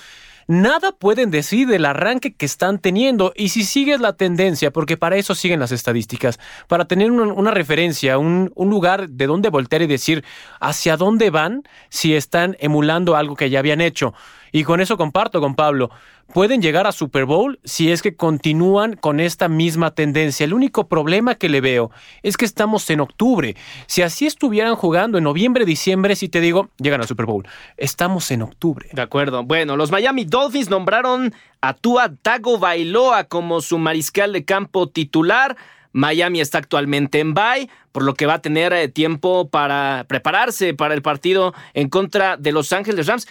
nada 0.47 0.91
pueden 0.91 1.31
decir 1.31 1.67
del 1.67 1.85
arranque 1.85 2.33
que 2.33 2.45
están 2.45 2.79
teniendo. 2.79 3.33
Y 3.35 3.49
si 3.49 3.63
sigues 3.63 3.99
la 3.99 4.13
tendencia, 4.13 4.71
porque 4.71 4.97
para 4.97 5.17
eso 5.17 5.35
siguen 5.35 5.59
las 5.59 5.71
estadísticas, 5.71 6.39
para 6.67 6.85
tener 6.85 7.11
una, 7.11 7.51
referencia, 7.51 8.17
un, 8.17 8.51
un, 8.55 8.69
lugar 8.69 9.09
de 9.09 9.27
donde 9.27 9.49
voltear 9.49 9.81
y 9.81 9.87
decir 9.87 10.23
hacia 10.59 10.97
dónde 10.97 11.29
van 11.29 11.63
si 11.89 12.15
están 12.15 12.57
emulando 12.59 13.15
algo 13.15 13.35
que 13.35 13.49
ya 13.49 13.59
habían 13.59 13.81
hecho. 13.81 14.13
Y 14.53 14.63
con 14.63 14.79
eso 14.79 14.97
comparto 14.97 15.41
con 15.41 15.55
Pablo. 15.55 15.89
Pueden 16.31 16.61
llegar 16.61 16.85
a 16.85 16.91
Super 16.91 17.25
Bowl 17.25 17.59
si 17.63 17.91
es 17.91 18.03
que 18.03 18.15
continúan 18.15 18.95
con 18.95 19.19
esta 19.19 19.49
misma 19.49 19.91
tendencia. 19.95 20.43
El 20.43 20.53
único 20.53 20.87
problema 20.87 21.33
que 21.35 21.49
le 21.49 21.59
veo 21.59 21.89
es 22.21 22.37
que 22.37 22.45
estamos 22.45 22.87
en 22.91 23.01
octubre. 23.01 23.55
Si 23.87 24.03
así 24.03 24.27
estuvieran 24.27 24.75
jugando 24.75 25.17
en 25.17 25.23
noviembre, 25.23 25.65
diciembre, 25.65 26.15
si 26.15 26.29
te 26.29 26.39
digo, 26.39 26.69
llegan 26.77 27.01
al 27.01 27.07
Super 27.07 27.25
Bowl. 27.25 27.47
Estamos 27.77 28.29
en 28.29 28.43
octubre. 28.43 28.89
De 28.93 29.01
acuerdo. 29.01 29.43
Bueno, 29.43 29.75
los 29.75 29.89
Miami 29.89 30.23
Dolphins 30.23 30.69
nombraron 30.69 31.33
a 31.61 31.73
Tua 31.73 32.13
Tago 32.21 32.59
Bailoa 32.59 33.23
como 33.23 33.59
su 33.59 33.79
mariscal 33.79 34.33
de 34.33 34.45
campo 34.45 34.87
titular. 34.87 35.57
Miami 35.93 36.41
está 36.41 36.59
actualmente 36.59 37.19
en 37.19 37.33
bye, 37.33 37.69
por 37.91 38.03
lo 38.03 38.15
que 38.15 38.25
va 38.25 38.35
a 38.35 38.41
tener 38.41 38.73
eh, 38.73 38.87
tiempo 38.87 39.49
para 39.49 40.05
prepararse 40.07 40.73
para 40.73 40.93
el 40.93 41.01
partido 41.01 41.53
en 41.73 41.89
contra 41.89 42.37
de 42.37 42.51
Los 42.51 42.71
Ángeles 42.71 43.07
Rams. 43.07 43.27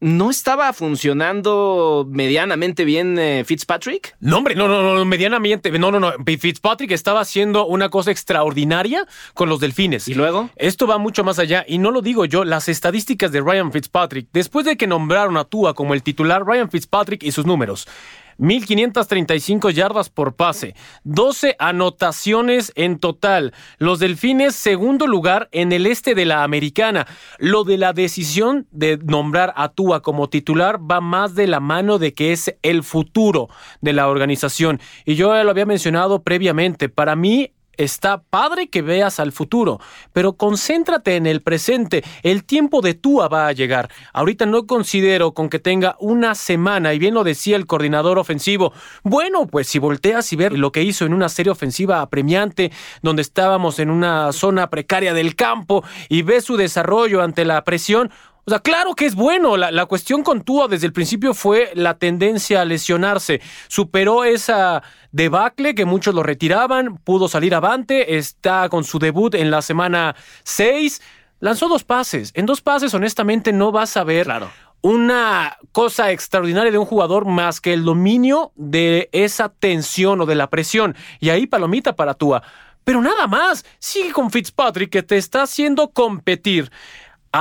¿No 0.00 0.30
estaba 0.30 0.72
funcionando 0.74 2.06
medianamente 2.10 2.84
bien 2.84 3.18
eh, 3.18 3.44
Fitzpatrick? 3.46 4.14
No, 4.20 4.38
hombre, 4.38 4.54
no, 4.54 4.68
no, 4.68 4.94
no, 4.94 5.04
medianamente. 5.06 5.70
No, 5.78 5.90
no, 5.90 5.98
no. 5.98 6.12
Fitzpatrick 6.24 6.90
estaba 6.90 7.20
haciendo 7.20 7.66
una 7.66 7.88
cosa 7.88 8.10
extraordinaria 8.10 9.06
con 9.32 9.48
los 9.48 9.58
delfines. 9.58 10.06
¿Y 10.08 10.14
luego? 10.14 10.50
Esto 10.56 10.86
va 10.86 10.98
mucho 10.98 11.24
más 11.24 11.38
allá. 11.38 11.64
Y 11.66 11.78
no 11.78 11.90
lo 11.90 12.02
digo 12.02 12.26
yo, 12.26 12.44
las 12.44 12.68
estadísticas 12.68 13.32
de 13.32 13.40
Ryan 13.40 13.72
Fitzpatrick. 13.72 14.28
Después 14.32 14.66
de 14.66 14.76
que 14.76 14.86
nombraron 14.86 15.38
a 15.38 15.44
Tua 15.44 15.72
como 15.72 15.94
el 15.94 16.02
titular, 16.02 16.44
Ryan 16.44 16.70
Fitzpatrick 16.70 17.22
y 17.22 17.32
sus 17.32 17.46
números. 17.46 17.88
1.535 18.38 19.70
yardas 19.70 20.10
por 20.10 20.34
pase, 20.34 20.74
12 21.04 21.56
anotaciones 21.58 22.72
en 22.74 22.98
total. 22.98 23.52
Los 23.78 23.98
Delfines, 23.98 24.54
segundo 24.54 25.06
lugar 25.06 25.48
en 25.52 25.72
el 25.72 25.86
este 25.86 26.14
de 26.14 26.26
la 26.26 26.42
Americana. 26.42 27.06
Lo 27.38 27.64
de 27.64 27.78
la 27.78 27.92
decisión 27.92 28.66
de 28.70 28.98
nombrar 28.98 29.52
a 29.56 29.70
Tua 29.70 30.02
como 30.02 30.28
titular 30.28 30.78
va 30.78 31.00
más 31.00 31.34
de 31.34 31.46
la 31.46 31.60
mano 31.60 31.98
de 31.98 32.14
que 32.14 32.32
es 32.32 32.54
el 32.62 32.82
futuro 32.82 33.48
de 33.80 33.92
la 33.92 34.08
organización. 34.08 34.80
Y 35.04 35.14
yo 35.14 35.34
ya 35.34 35.44
lo 35.44 35.50
había 35.50 35.66
mencionado 35.66 36.22
previamente. 36.22 36.88
Para 36.88 37.16
mí, 37.16 37.52
Está 37.76 38.22
padre 38.22 38.68
que 38.68 38.82
veas 38.82 39.20
al 39.20 39.32
futuro, 39.32 39.80
pero 40.12 40.34
concéntrate 40.34 41.16
en 41.16 41.26
el 41.26 41.42
presente. 41.42 42.02
El 42.22 42.44
tiempo 42.44 42.80
de 42.80 42.94
Tua 42.94 43.28
va 43.28 43.48
a 43.48 43.52
llegar. 43.52 43.90
Ahorita 44.12 44.46
no 44.46 44.66
considero 44.66 45.34
con 45.34 45.48
que 45.48 45.58
tenga 45.58 45.96
una 46.00 46.34
semana, 46.34 46.94
y 46.94 46.98
bien 46.98 47.14
lo 47.14 47.24
decía 47.24 47.56
el 47.56 47.66
coordinador 47.66 48.18
ofensivo. 48.18 48.72
Bueno, 49.02 49.46
pues 49.46 49.68
si 49.68 49.78
volteas 49.78 50.32
y 50.32 50.36
ver 50.36 50.52
lo 50.52 50.72
que 50.72 50.82
hizo 50.82 51.04
en 51.04 51.12
una 51.12 51.28
serie 51.28 51.52
ofensiva 51.52 52.00
apremiante, 52.00 52.72
donde 53.02 53.22
estábamos 53.22 53.78
en 53.78 53.90
una 53.90 54.32
zona 54.32 54.70
precaria 54.70 55.12
del 55.14 55.36
campo, 55.36 55.84
y 56.08 56.22
ves 56.22 56.44
su 56.44 56.56
desarrollo 56.56 57.22
ante 57.22 57.44
la 57.44 57.62
presión, 57.64 58.10
o 58.46 58.50
sea, 58.50 58.60
claro 58.60 58.94
que 58.94 59.06
es 59.06 59.16
bueno. 59.16 59.56
La, 59.56 59.86
cuestión 59.86 60.22
con 60.22 60.42
Tua 60.42 60.68
desde 60.68 60.86
el 60.86 60.92
principio 60.92 61.34
fue 61.34 61.72
la 61.74 61.98
tendencia 61.98 62.60
a 62.60 62.64
lesionarse. 62.64 63.40
Superó 63.66 64.22
esa 64.22 64.84
debacle 65.10 65.74
que 65.74 65.84
muchos 65.84 66.14
lo 66.14 66.22
retiraban, 66.22 66.98
pudo 66.98 67.26
salir 67.26 67.56
avante, 67.56 68.18
está 68.18 68.68
con 68.68 68.84
su 68.84 69.00
debut 69.00 69.34
en 69.34 69.50
la 69.50 69.62
semana 69.62 70.14
6. 70.44 71.02
Lanzó 71.40 71.68
dos 71.68 71.82
pases. 71.82 72.30
En 72.34 72.46
dos 72.46 72.60
pases, 72.60 72.94
honestamente, 72.94 73.52
no 73.52 73.72
vas 73.72 73.96
a 73.96 74.04
ver 74.04 74.28
una 74.80 75.56
cosa 75.72 76.12
extraordinaria 76.12 76.70
de 76.70 76.78
un 76.78 76.86
jugador 76.86 77.26
más 77.26 77.60
que 77.60 77.72
el 77.72 77.84
dominio 77.84 78.52
de 78.54 79.08
esa 79.10 79.48
tensión 79.48 80.20
o 80.20 80.26
de 80.26 80.36
la 80.36 80.50
presión. 80.50 80.94
Y 81.18 81.30
ahí 81.30 81.48
palomita 81.48 81.96
para 81.96 82.14
Tua. 82.14 82.44
Pero 82.84 83.02
nada 83.02 83.26
más, 83.26 83.64
sigue 83.80 84.12
con 84.12 84.30
Fitzpatrick 84.30 84.90
que 84.90 85.02
te 85.02 85.16
está 85.16 85.42
haciendo 85.42 85.88
competir 85.88 86.70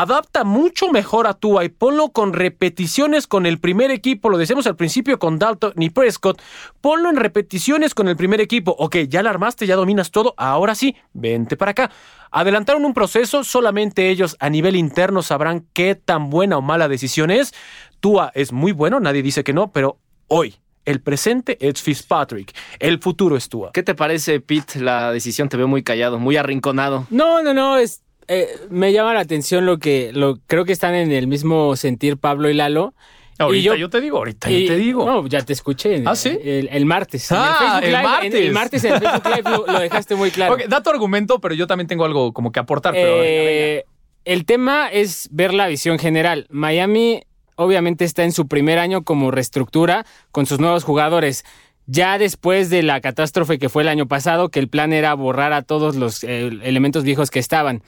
adapta 0.01 0.43
mucho 0.43 0.91
mejor 0.91 1.25
a 1.25 1.33
Tua 1.33 1.63
y 1.63 1.69
ponlo 1.69 2.09
con 2.09 2.33
repeticiones 2.33 3.27
con 3.27 3.45
el 3.45 3.59
primer 3.59 3.91
equipo, 3.91 4.29
lo 4.29 4.37
decíamos 4.37 4.67
al 4.67 4.75
principio 4.75 5.19
con 5.19 5.39
Dalton 5.39 5.73
y 5.77 5.89
Prescott, 5.89 6.41
ponlo 6.81 7.09
en 7.09 7.15
repeticiones 7.15 7.93
con 7.93 8.07
el 8.07 8.17
primer 8.17 8.41
equipo, 8.41 8.75
ok, 8.77 8.97
ya 9.07 9.23
la 9.23 9.29
armaste, 9.29 9.65
ya 9.65 9.75
dominas 9.75 10.11
todo, 10.11 10.33
ahora 10.37 10.75
sí, 10.75 10.95
vente 11.13 11.55
para 11.55 11.71
acá. 11.71 11.91
Adelantaron 12.31 12.83
un 12.83 12.93
proceso, 12.93 13.43
solamente 13.45 14.09
ellos 14.09 14.35
a 14.39 14.49
nivel 14.49 14.75
interno 14.75 15.21
sabrán 15.21 15.65
qué 15.71 15.95
tan 15.95 16.29
buena 16.29 16.57
o 16.57 16.61
mala 16.61 16.89
decisión 16.89 17.31
es. 17.31 17.53
Tua 18.01 18.31
es 18.35 18.51
muy 18.51 18.73
bueno, 18.73 18.99
nadie 18.99 19.23
dice 19.23 19.43
que 19.45 19.53
no, 19.53 19.71
pero 19.71 19.99
hoy, 20.27 20.55
el 20.83 21.01
presente 21.01 21.57
es 21.59 21.81
Fitzpatrick, 21.81 22.53
el 22.79 22.99
futuro 22.99 23.37
es 23.37 23.49
Tua. 23.49 23.71
¿Qué 23.73 23.83
te 23.83 23.95
parece, 23.95 24.39
Pete? 24.39 24.81
La 24.81 25.11
decisión 25.11 25.49
te 25.49 25.57
veo 25.57 25.67
muy 25.67 25.83
callado, 25.83 26.19
muy 26.19 26.37
arrinconado. 26.37 27.07
No, 27.09 27.41
no, 27.41 27.53
no, 27.53 27.77
es, 27.77 28.03
eh, 28.27 28.48
me 28.70 28.91
llama 28.91 29.13
la 29.13 29.20
atención 29.20 29.65
lo 29.65 29.77
que 29.77 30.12
lo, 30.13 30.39
creo 30.48 30.65
que 30.65 30.72
están 30.72 30.96
en 30.96 31.12
el 31.12 31.27
mismo 31.27 31.75
sentir 31.75 32.17
Pablo 32.17 32.50
y 32.50 32.53
Lalo. 32.53 32.94
Ahorita 33.38 33.75
yo, 33.75 33.89
te 33.89 34.00
digo, 34.00 34.17
ahorita 34.17 34.50
yo 34.50 34.67
te 34.67 34.75
digo. 34.77 35.05
No, 35.05 35.27
ya 35.27 35.41
te 35.41 35.51
escuché. 35.51 36.01
¿Ah, 36.05 36.15
sí? 36.15 36.39
El, 36.41 36.86
martes. 36.86 37.27
Ah, 37.32 37.82
el, 37.84 37.91
martes. 37.91 38.34
el 38.34 38.53
martes 38.53 38.84
en 38.86 38.94
el 38.94 39.01
Facebook 39.01 39.36
Live 39.36 39.74
lo, 39.74 39.79
dejaste 39.79 40.15
muy 40.15 40.32
claro. 40.32 40.55
da 40.70 40.82
tu 40.82 40.89
argumento, 40.89 41.39
pero 41.41 41.53
yo 41.53 41.67
también 41.67 41.88
tengo 41.88 42.05
algo 42.05 42.32
como 42.32 42.53
que 42.53 42.60
aportar. 42.60 42.94
Eh, 42.96 43.84
el 44.24 44.46
tema 44.46 44.88
es 44.88 45.27
ver 45.32 45.53
la 45.53 45.67
visión 45.67 46.00
general. 46.00 46.48
Miami 46.50 47.24
obviamente 47.55 48.05
está 48.05 48.24
en 48.24 48.32
su 48.32 48.48
primer 48.48 48.79
año 48.79 49.03
como 49.03 49.32
reestructura 49.32 50.05
con 50.32 50.46
sus 50.46 50.60
nuevos 50.60 50.84
jugadores 50.84 51.46
ya 51.87 52.17
después 52.17 52.69
de 52.69 52.83
la 52.83 53.01
catástrofe 53.01 53.59
que 53.59 53.69
fue 53.69 53.83
el 53.83 53.89
año 53.89 54.07
pasado, 54.07 54.49
que 54.49 54.59
el 54.59 54.67
plan 54.67 54.93
era 54.93 55.13
borrar 55.13 55.53
a 55.53 55.61
todos 55.61 55.95
los 55.95 56.23
eh, 56.23 56.49
elementos 56.63 57.03
viejos 57.03 57.31
que 57.31 57.39
estaban. 57.39 57.83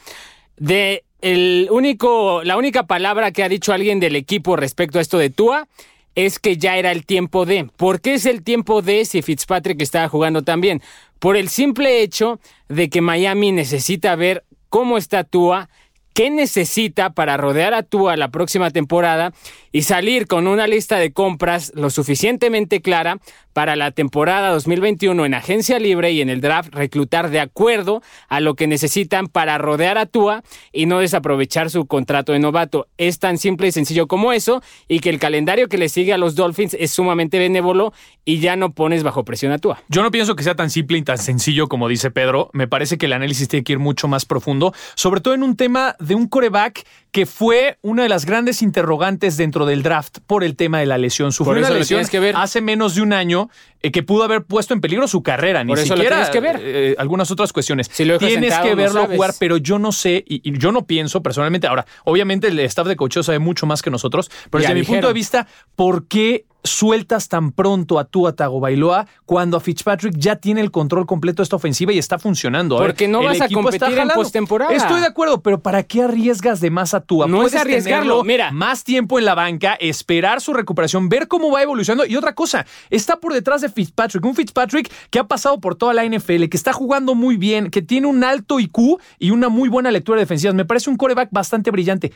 De 0.58 1.04
el 1.22 1.68
único, 1.72 2.44
la 2.44 2.58
única 2.58 2.84
palabra 2.84 3.32
que 3.32 3.44
ha 3.44 3.50
dicho 3.50 3.74
alguien 3.74 4.00
del 4.00 4.16
equipo 4.16 4.56
respecto 4.56 5.00
a 5.00 5.02
esto 5.02 5.18
de 5.18 5.30
Tua 5.30 5.68
es 6.16 6.40
que 6.40 6.58
ya 6.58 6.78
era 6.78 6.92
el 6.92 7.06
tiempo 7.06 7.46
de. 7.46 7.70
¿Por 7.76 8.02
qué 8.02 8.16
es 8.16 8.26
el 8.26 8.44
tiempo 8.44 8.82
de 8.82 9.06
si 9.06 9.22
Fitzpatrick 9.22 9.82
estaba 9.82 10.10
jugando 10.10 10.44
también? 10.44 10.82
Por 11.20 11.38
el 11.38 11.50
simple 11.50 12.02
hecho 12.02 12.40
de 12.70 12.90
que 12.90 13.02
Miami 13.02 13.52
necesita 13.52 14.16
ver 14.16 14.44
cómo 14.70 14.98
está 14.98 15.24
Tua 15.24 15.70
qué 16.18 16.32
necesita 16.32 17.12
para 17.12 17.38
rodear 17.38 17.76
a 17.76 17.84
Tua 17.84 18.18
la 18.18 18.30
próxima 18.30 18.72
temporada 18.72 19.34
y 19.72 19.84
salir 19.84 20.26
con 20.26 20.48
una 20.48 20.66
lista 20.66 20.98
de 20.98 21.14
compras 21.14 21.72
lo 21.76 21.92
suficientemente 21.92 22.82
clara 22.82 23.20
para 23.58 23.76
la 23.76 23.90
temporada 23.90 24.52
2021 24.52 25.26
en 25.26 25.34
agencia 25.34 25.80
libre 25.80 26.12
y 26.12 26.22
en 26.22 26.30
el 26.30 26.42
draft 26.42 26.76
reclutar 26.76 27.32
de 27.32 27.40
acuerdo 27.40 28.04
a 28.30 28.40
lo 28.40 28.54
que 28.54 28.68
necesitan 28.68 29.26
para 29.26 29.58
rodear 29.58 29.98
a 29.98 30.06
Tua 30.06 30.44
y 30.72 30.86
no 30.86 31.00
desaprovechar 31.00 31.72
su 31.72 31.88
contrato 31.88 32.34
de 32.34 32.38
novato. 32.38 32.88
Es 33.00 33.18
tan 33.18 33.40
simple 33.40 33.70
y 33.70 33.72
sencillo 33.72 34.08
como 34.08 34.32
eso 34.32 34.62
y 34.88 35.00
que 35.00 35.10
el 35.10 35.18
calendario 35.18 35.70
que 35.70 35.80
le 35.80 35.90
sigue 35.90 36.14
a 36.14 36.20
los 36.20 36.36
Dolphins 36.36 36.76
es 36.80 36.92
sumamente 36.92 37.40
benévolo 37.40 37.94
y 38.26 38.42
ya 38.42 38.56
no 38.58 38.74
pones 38.74 39.02
bajo 39.02 39.26
presión 39.26 39.52
a 39.52 39.58
Tua. 39.58 39.82
Yo 39.90 40.04
no 40.04 40.12
pienso 40.12 40.36
que 40.36 40.44
sea 40.44 40.54
tan 40.54 40.70
simple 40.70 41.00
y 41.00 41.02
tan 41.02 41.18
sencillo 41.18 41.68
como 41.68 41.88
dice 41.88 42.12
Pedro. 42.12 42.52
Me 42.54 42.68
parece 42.68 43.00
que 43.00 43.08
el 43.08 43.14
análisis 43.14 43.48
tiene 43.48 43.64
que 43.64 43.74
ir 43.74 43.80
mucho 43.80 44.08
más 44.08 44.26
profundo, 44.26 44.72
sobre 44.94 45.20
todo 45.20 45.34
en 45.34 45.42
un 45.42 45.56
tema 45.56 45.96
de 45.98 46.14
un 46.14 46.28
coreback 46.28 46.86
que 47.18 47.26
fue 47.26 47.80
una 47.82 48.04
de 48.04 48.10
las 48.10 48.28
grandes 48.28 48.62
interrogantes 48.62 49.38
dentro 49.38 49.66
del 49.66 49.82
draft 49.82 50.20
por 50.28 50.44
el 50.44 50.56
tema 50.56 50.82
de 50.82 50.86
la 50.86 51.00
lesión. 51.00 51.32
Sufrió 51.32 51.58
una 51.58 51.72
lesión 51.72 52.06
que 52.06 52.20
ver. 52.20 52.36
hace 52.36 52.62
menos 52.62 52.94
de 52.94 53.02
un 53.02 53.12
año 53.12 53.50
eh, 53.82 53.92
que 53.92 54.04
pudo 54.04 54.24
haber 54.24 54.44
puesto 54.44 54.74
en 54.74 54.82
peligro 54.82 55.08
su 55.08 55.22
carrera. 55.22 55.64
Ni 55.64 55.76
siquiera 55.78 56.30
que 56.32 56.40
ver. 56.40 56.60
Eh, 56.62 56.96
algunas 56.98 57.30
otras 57.32 57.54
cuestiones. 57.54 57.90
tienes 57.90 58.58
que 58.60 58.76
verlo 58.76 59.08
jugar, 59.08 59.34
pero 59.40 59.58
yo 59.58 59.80
no 59.80 59.92
sé 59.92 60.24
y, 60.28 60.58
yo 60.58 60.72
no 60.72 60.86
pienso 60.86 61.22
personalmente. 61.22 61.68
Ahora, 61.68 61.86
obviamente 62.04 62.48
el 62.48 62.60
staff 62.62 62.88
de 62.88 62.96
cocheo 62.96 63.24
sabe 63.24 63.40
mucho 63.40 63.66
más 63.66 63.82
que 63.82 63.90
nosotros, 63.90 64.30
pero 64.50 64.62
desde 64.62 64.74
mi 64.74 64.84
punto 64.84 65.08
de 65.08 65.14
vista, 65.14 65.48
¿por 65.76 66.08
qué 66.08 66.46
sueltas 66.64 67.30
tan 67.30 67.52
pronto 67.52 67.98
a 67.98 68.06
tu 68.06 68.32
Tagovailoa 68.32 69.08
cuando 69.26 69.58
a 69.58 69.60
Fitzpatrick 69.60 70.16
ya 70.18 70.36
tiene 70.36 70.62
el 70.62 70.70
control 70.70 71.06
completo 71.06 71.42
de 71.42 71.44
esta 71.44 71.56
ofensiva 71.56 71.94
y 71.94 71.98
está 71.98 72.20
funcionando? 72.20 72.78
Porque 72.78 73.08
no 73.08 73.24
vas 73.24 73.42
a 73.42 73.50
competir 73.50 73.98
en 73.98 74.10
postemporada. 74.10 74.74
Estoy 74.74 75.00
de 75.00 75.08
acuerdo, 75.08 75.42
pero 75.42 75.62
¿para 75.62 75.84
qué 75.84 76.04
arriesgas 76.04 76.60
de 76.60 76.70
más 76.70 76.94
a 76.94 77.02
Tua? 77.02 77.28
No 77.28 77.46
es 77.46 77.56
arriesgarlo. 77.56 78.24
Mira, 78.24 78.52
más 78.52 78.84
tiempo 78.84 79.18
en 79.18 79.26
la 79.26 79.36
banca, 79.36 79.76
esperar 79.76 80.42
su 80.42 80.54
recuperación, 80.54 81.10
ver 81.10 81.28
cómo 81.28 81.52
va 81.52 81.62
evolucionando 81.62 82.06
y 82.06 82.16
otra 82.16 82.36
cosa, 82.36 82.66
está 82.90 83.20
por 83.20 83.34
detrás 83.34 83.62
de 83.62 83.67
Fitzpatrick, 83.70 84.26
un 84.26 84.36
Fitzpatrick 84.36 84.92
que 85.10 85.20
ha 85.20 85.28
pasado 85.28 85.60
por 85.60 85.76
toda 85.76 85.94
la 85.94 86.06
NFL, 86.06 86.46
que 86.46 86.58
está 86.58 86.74
jugando 86.74 87.16
muy 87.16 87.38
bien, 87.38 87.70
que 87.70 87.82
tiene 87.82 88.08
un 88.08 88.24
alto 88.24 88.60
IQ 88.60 89.00
y 89.20 89.32
una 89.32 89.50
muy 89.50 89.70
buena 89.70 89.92
lectura 89.92 90.20
defensiva. 90.20 90.54
Me 90.54 90.66
parece 90.66 90.90
un 90.90 90.98
coreback 90.98 91.30
bastante 91.32 91.72
brillante 91.72 92.12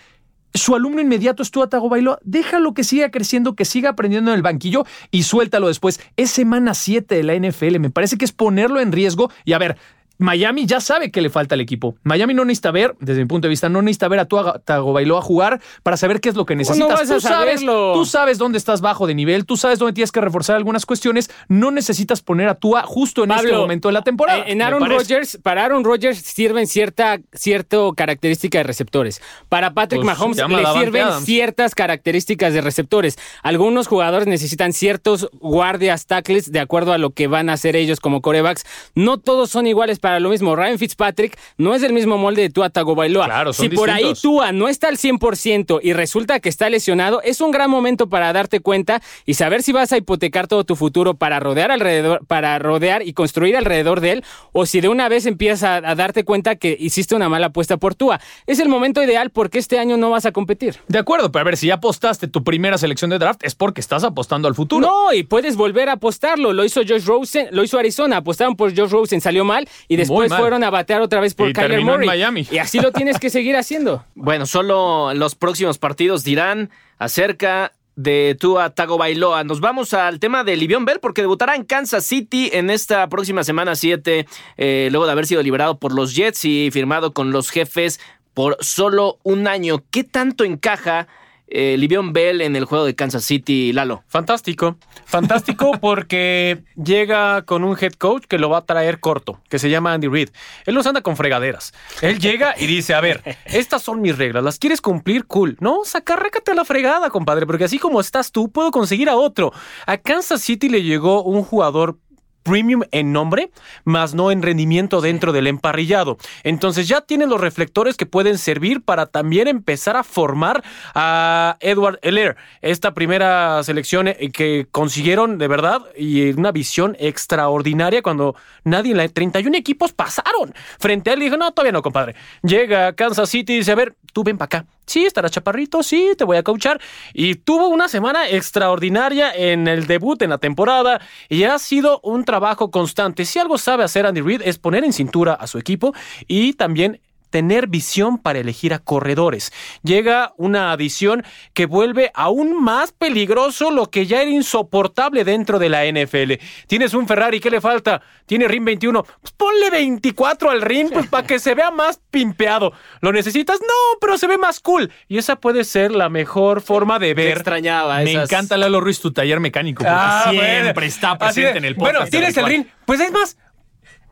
su 0.53 0.75
alumno 0.75 1.01
inmediato 1.01 1.43
es 1.43 1.51
Tua 1.51 1.69
Tagovailoa. 1.69 2.19
Déjalo 2.23 2.73
que 2.73 2.83
siga 2.83 3.09
creciendo, 3.09 3.55
que 3.55 3.65
siga 3.65 3.91
aprendiendo 3.91 4.31
en 4.31 4.35
el 4.35 4.41
banquillo 4.41 4.85
y 5.09 5.23
suéltalo 5.23 5.67
después. 5.67 5.99
Es 6.17 6.31
semana 6.31 6.73
7 6.73 7.15
de 7.15 7.23
la 7.23 7.35
NFL. 7.35 7.79
Me 7.79 7.89
parece 7.89 8.17
que 8.17 8.25
es 8.25 8.31
ponerlo 8.31 8.79
en 8.79 8.91
riesgo. 8.91 9.31
Y 9.45 9.53
a 9.53 9.57
ver, 9.57 9.77
Miami 10.21 10.67
ya 10.67 10.79
sabe 10.79 11.09
que 11.09 11.19
le 11.19 11.31
falta 11.31 11.55
al 11.55 11.61
equipo. 11.61 11.95
Miami 12.03 12.35
no 12.35 12.45
necesita 12.45 12.69
ver, 12.69 12.95
desde 12.99 13.21
mi 13.21 13.27
punto 13.27 13.47
de 13.47 13.49
vista, 13.49 13.69
no 13.69 13.81
necesita 13.81 14.07
ver 14.07 14.19
a 14.19 14.25
tu 14.25 14.37
Tagovailoa 14.63 15.21
jugar 15.21 15.59
para 15.81 15.97
saber 15.97 16.21
qué 16.21 16.29
es 16.29 16.35
lo 16.35 16.45
que 16.45 16.55
necesitas. 16.55 17.07
tú, 17.07 17.19
sabes, 17.19 17.65
tú 17.65 18.05
sabes 18.05 18.37
dónde 18.37 18.59
estás 18.59 18.81
bajo 18.81 19.07
de 19.07 19.15
nivel, 19.15 19.47
tú 19.47 19.57
sabes 19.57 19.79
dónde 19.79 19.93
tienes 19.93 20.11
que 20.11 20.21
reforzar 20.21 20.55
algunas 20.55 20.85
cuestiones. 20.85 21.31
No 21.47 21.71
necesitas 21.71 22.21
poner 22.21 22.49
a 22.49 22.55
Tua 22.55 22.83
justo 22.83 23.23
en 23.23 23.31
este 23.31 23.51
momento 23.51 23.87
de 23.87 23.93
la 23.93 24.03
temporada. 24.03 24.43
En 24.45 24.61
Aaron 24.61 24.87
Rodgers, 24.87 25.39
para 25.41 25.65
Aaron 25.65 25.83
Rodgers 25.83 26.19
sirven 26.19 26.67
cierta, 26.67 27.19
cierta 27.33 27.77
característica 27.95 28.59
de 28.59 28.63
receptores. 28.63 29.21
Para 29.49 29.73
Patrick 29.73 30.03
pues, 30.03 30.19
Mahomes 30.19 30.37
le 30.37 30.79
sirven 30.79 31.07
ciertas 31.23 31.73
características 31.73 32.53
de 32.53 32.61
receptores. 32.61 33.17
Algunos 33.41 33.87
jugadores 33.87 34.27
necesitan 34.27 34.71
ciertos 34.71 35.29
guardias, 35.39 36.05
tackles, 36.05 36.51
de 36.51 36.59
acuerdo 36.59 36.93
a 36.93 36.99
lo 36.99 37.09
que 37.09 37.25
van 37.25 37.49
a 37.49 37.53
hacer 37.53 37.75
ellos 37.75 37.99
como 37.99 38.21
corebacks. 38.21 38.65
No 38.93 39.17
todos 39.17 39.49
son 39.49 39.65
iguales 39.65 39.97
para 39.97 40.10
lo 40.19 40.29
mismo. 40.29 40.55
Ryan 40.55 40.77
Fitzpatrick 40.77 41.37
no 41.57 41.73
es 41.73 41.81
del 41.81 41.93
mismo 41.93 42.17
molde 42.17 42.41
de 42.41 42.49
Tua 42.49 42.69
Tagovailoa. 42.69 43.25
Claro, 43.25 43.53
si 43.53 43.69
por 43.69 43.89
ahí 43.89 44.13
Tua 44.21 44.51
no 44.51 44.67
está 44.67 44.87
al 44.87 44.97
100% 44.97 45.79
y 45.81 45.93
resulta 45.93 46.39
que 46.39 46.49
está 46.49 46.69
lesionado, 46.69 47.21
es 47.21 47.41
un 47.41 47.51
gran 47.51 47.69
momento 47.69 48.09
para 48.09 48.33
darte 48.33 48.59
cuenta 48.59 49.01
y 49.25 49.35
saber 49.35 49.63
si 49.63 49.71
vas 49.71 49.91
a 49.91 49.97
hipotecar 49.97 50.47
todo 50.47 50.63
tu 50.63 50.75
futuro 50.75 51.13
para 51.15 51.39
rodear 51.39 51.71
alrededor, 51.71 52.25
para 52.27 52.57
rodear 52.59 53.05
y 53.05 53.13
construir 53.13 53.55
alrededor 53.55 54.01
de 54.01 54.11
él, 54.13 54.23
o 54.51 54.65
si 54.65 54.81
de 54.81 54.89
una 54.89 55.09
vez 55.09 55.25
empiezas 55.25 55.63
a, 55.63 55.95
darte 55.95 56.23
cuenta 56.23 56.55
que 56.55 56.75
hiciste 56.79 57.15
una 57.15 57.29
mala 57.29 57.47
apuesta 57.47 57.77
por 57.77 57.95
Tua. 57.95 58.19
Es 58.47 58.59
el 58.59 58.69
momento 58.69 59.03
ideal 59.03 59.29
porque 59.29 59.59
este 59.59 59.79
año 59.79 59.97
no 59.97 60.09
vas 60.09 60.25
a 60.25 60.31
competir. 60.31 60.77
De 60.87 60.99
acuerdo, 60.99 61.31
pero 61.31 61.41
a 61.41 61.45
ver, 61.45 61.57
si 61.57 61.67
ya 61.67 61.75
apostaste 61.75 62.27
tu 62.27 62.43
primera 62.43 62.77
selección 62.77 63.09
de 63.09 63.19
draft, 63.19 63.43
es 63.43 63.55
porque 63.55 63.81
estás 63.81 64.03
apostando 64.03 64.47
al 64.47 64.55
futuro. 64.55 64.87
No, 64.87 65.13
y 65.13 65.23
puedes 65.23 65.55
volver 65.55 65.89
a 65.89 65.93
apostarlo. 65.93 66.53
Lo 66.53 66.63
hizo 66.63 66.81
Josh 66.87 67.05
Rosen, 67.05 67.47
lo 67.51 67.63
hizo 67.63 67.77
Arizona, 67.77 68.17
apostaron 68.17 68.55
por 68.55 68.75
Josh 68.75 68.91
Rosen, 68.91 69.21
salió 69.21 69.45
mal 69.45 69.67
y 69.91 69.97
después 69.97 70.33
fueron 70.33 70.63
a 70.63 70.69
batear 70.69 71.01
otra 71.01 71.19
vez 71.19 71.33
por 71.33 71.49
y 71.49 71.53
Kyler 71.53 71.81
Murray. 71.81 72.07
Miami. 72.07 72.47
Y 72.49 72.59
así 72.59 72.79
lo 72.79 72.91
tienes 72.93 73.19
que 73.19 73.29
seguir 73.29 73.57
haciendo. 73.57 74.05
Bueno, 74.15 74.45
solo 74.45 75.13
los 75.13 75.35
próximos 75.35 75.79
partidos 75.79 76.23
dirán 76.23 76.69
acerca 76.97 77.73
de 77.97 78.37
Tua 78.39 78.69
Tagovailoa. 78.69 79.43
Nos 79.43 79.59
vamos 79.59 79.93
al 79.93 80.21
tema 80.21 80.45
de 80.45 80.55
Livion 80.55 80.85
Bell 80.85 81.01
porque 81.01 81.19
debutará 81.19 81.55
en 81.55 81.65
Kansas 81.65 82.05
City 82.05 82.49
en 82.53 82.69
esta 82.69 83.09
próxima 83.09 83.43
semana 83.43 83.75
7, 83.75 84.27
eh, 84.55 84.87
luego 84.91 85.07
de 85.07 85.11
haber 85.11 85.27
sido 85.27 85.43
liberado 85.43 85.77
por 85.77 85.93
los 85.93 86.15
Jets 86.15 86.45
y 86.45 86.71
firmado 86.71 87.11
con 87.11 87.31
los 87.31 87.49
jefes 87.49 87.99
por 88.33 88.55
solo 88.61 89.19
un 89.23 89.45
año. 89.45 89.83
¿Qué 89.91 90.05
tanto 90.05 90.45
encaja 90.45 91.09
eh, 91.51 91.75
Livion 91.77 92.13
Bell 92.13 92.41
en 92.41 92.55
el 92.55 92.65
juego 92.65 92.85
de 92.85 92.95
Kansas 92.95 93.23
City, 93.23 93.73
Lalo? 93.73 94.03
Fantástico, 94.07 94.77
fantástico 95.05 95.71
porque 95.81 96.63
llega 96.75 97.43
con 97.43 97.63
un 97.63 97.77
head 97.79 97.93
coach 97.93 98.23
que 98.27 98.39
lo 98.39 98.49
va 98.49 98.59
a 98.59 98.65
traer 98.65 98.99
corto, 98.99 99.39
que 99.49 99.59
se 99.59 99.69
llama 99.69 99.93
Andy 99.93 100.07
Reid. 100.07 100.29
Él 100.65 100.75
nos 100.75 100.87
anda 100.87 101.01
con 101.01 101.17
fregaderas. 101.17 101.73
Él 102.01 102.19
llega 102.19 102.55
y 102.57 102.67
dice, 102.67 102.93
a 102.93 103.01
ver, 103.01 103.37
estas 103.45 103.81
son 103.83 104.01
mis 104.01 104.17
reglas, 104.17 104.43
¿las 104.43 104.57
quieres 104.57 104.81
cumplir? 104.81 105.25
Cool. 105.25 105.57
No, 105.59 105.81
sacarrécate 105.83 106.51
a 106.51 106.55
la 106.55 106.65
fregada, 106.65 107.09
compadre, 107.09 107.45
porque 107.45 107.65
así 107.65 107.79
como 107.79 107.99
estás 107.99 108.31
tú, 108.31 108.49
puedo 108.49 108.71
conseguir 108.71 109.09
a 109.09 109.15
otro. 109.15 109.51
A 109.85 109.97
Kansas 109.97 110.41
City 110.41 110.69
le 110.69 110.83
llegó 110.83 111.23
un 111.23 111.43
jugador 111.43 111.97
premium 112.43 112.81
en 112.91 113.13
nombre, 113.13 113.51
más 113.83 114.13
no 114.13 114.31
en 114.31 114.41
rendimiento 114.41 115.01
dentro 115.01 115.31
del 115.31 115.47
emparrillado. 115.47 116.17
Entonces 116.43 116.87
ya 116.87 117.01
tienen 117.01 117.29
los 117.29 117.41
reflectores 117.41 117.97
que 117.97 118.05
pueden 118.05 118.37
servir 118.37 118.81
para 118.81 119.05
también 119.05 119.47
empezar 119.47 119.97
a 119.97 120.03
formar 120.03 120.63
a 120.95 121.57
Edward 121.59 121.99
Heller, 122.01 122.37
esta 122.61 122.93
primera 122.93 123.63
selección 123.63 124.07
eh, 124.07 124.31
que 124.31 124.67
consiguieron 124.71 125.37
de 125.37 125.47
verdad 125.47 125.81
y 125.97 126.31
una 126.31 126.51
visión 126.51 126.95
extraordinaria 126.99 128.01
cuando 128.01 128.35
nadie 128.63 128.91
en 128.91 128.97
la 128.97 129.07
31 129.07 129.57
equipos 129.57 129.93
pasaron 129.93 130.53
frente 130.79 131.09
a 131.09 131.13
él 131.13 131.21
y 131.21 131.25
dijo, 131.25 131.37
no, 131.37 131.51
todavía 131.51 131.71
no, 131.71 131.81
compadre. 131.81 132.15
Llega 132.43 132.87
a 132.87 132.93
Kansas 132.93 133.29
City 133.29 133.53
y 133.53 133.57
dice, 133.57 133.71
a 133.71 133.75
ver, 133.75 133.95
tú 134.13 134.23
ven 134.23 134.37
para 134.37 134.45
acá. 134.45 134.65
Sí, 134.91 135.05
estará 135.05 135.29
chaparrito, 135.29 135.83
sí, 135.83 136.11
te 136.17 136.25
voy 136.25 136.35
a 136.35 136.43
coachar. 136.43 136.81
Y 137.13 137.35
tuvo 137.35 137.69
una 137.69 137.87
semana 137.87 138.27
extraordinaria 138.27 139.31
en 139.33 139.69
el 139.69 139.87
debut 139.87 140.21
en 140.21 140.31
la 140.31 140.37
temporada 140.37 140.99
y 141.29 141.43
ha 141.43 141.57
sido 141.59 142.01
un 142.03 142.25
trabajo 142.25 142.71
constante. 142.71 143.23
Si 143.23 143.39
algo 143.39 143.57
sabe 143.57 143.85
hacer 143.85 144.05
Andy 144.05 144.19
Reid 144.19 144.41
es 144.43 144.57
poner 144.57 144.83
en 144.83 144.91
cintura 144.91 145.33
a 145.33 145.47
su 145.47 145.57
equipo 145.57 145.93
y 146.27 146.55
también 146.55 146.99
tener 147.31 147.67
visión 147.67 148.19
para 148.19 148.39
elegir 148.39 148.75
a 148.75 148.79
corredores. 148.79 149.51
Llega 149.81 150.33
una 150.37 150.71
adición 150.71 151.23
que 151.53 151.65
vuelve 151.65 152.11
aún 152.13 152.63
más 152.63 152.91
peligroso 152.91 153.71
lo 153.71 153.89
que 153.89 154.05
ya 154.05 154.21
era 154.21 154.29
insoportable 154.29 155.23
dentro 155.23 155.57
de 155.57 155.69
la 155.69 155.85
NFL. 155.85 156.33
Tienes 156.67 156.93
un 156.93 157.07
Ferrari, 157.07 157.39
¿qué 157.39 157.49
le 157.49 157.61
falta? 157.61 158.01
Tiene 158.27 158.47
RIM 158.47 158.65
21. 158.65 159.03
Pues 159.03 159.33
ponle 159.35 159.69
24 159.71 160.51
al 160.51 160.61
RIM 160.61 160.89
pues, 160.89 161.07
para 161.07 161.25
que 161.25 161.39
se 161.39 161.55
vea 161.55 161.71
más 161.71 161.99
pimpeado. 162.11 162.73
¿Lo 162.99 163.11
necesitas? 163.11 163.59
No, 163.61 163.97
pero 163.99 164.17
se 164.17 164.27
ve 164.27 164.37
más 164.37 164.59
cool. 164.59 164.91
Y 165.07 165.17
esa 165.17 165.37
puede 165.37 165.63
ser 165.63 165.91
la 165.91 166.09
mejor 166.09 166.61
forma 166.61 166.99
de 166.99 167.13
ver. 167.13 167.29
extrañaba. 167.29 167.99
Me 168.01 168.11
encanta 168.11 168.57
Lalo 168.57 168.81
Ruiz, 168.81 168.99
tu 168.99 169.11
taller 169.11 169.39
mecánico. 169.39 169.83
Ah, 169.87 170.27
siempre 170.29 170.85
está 170.85 171.17
presente 171.17 171.57
en 171.57 171.65
el 171.65 171.75
podcast. 171.75 171.95
Bueno, 171.95 172.09
tienes 172.09 172.37
el 172.37 172.45
RIM. 172.45 172.65
Pues 172.85 172.99
es 172.99 173.11
más, 173.11 173.37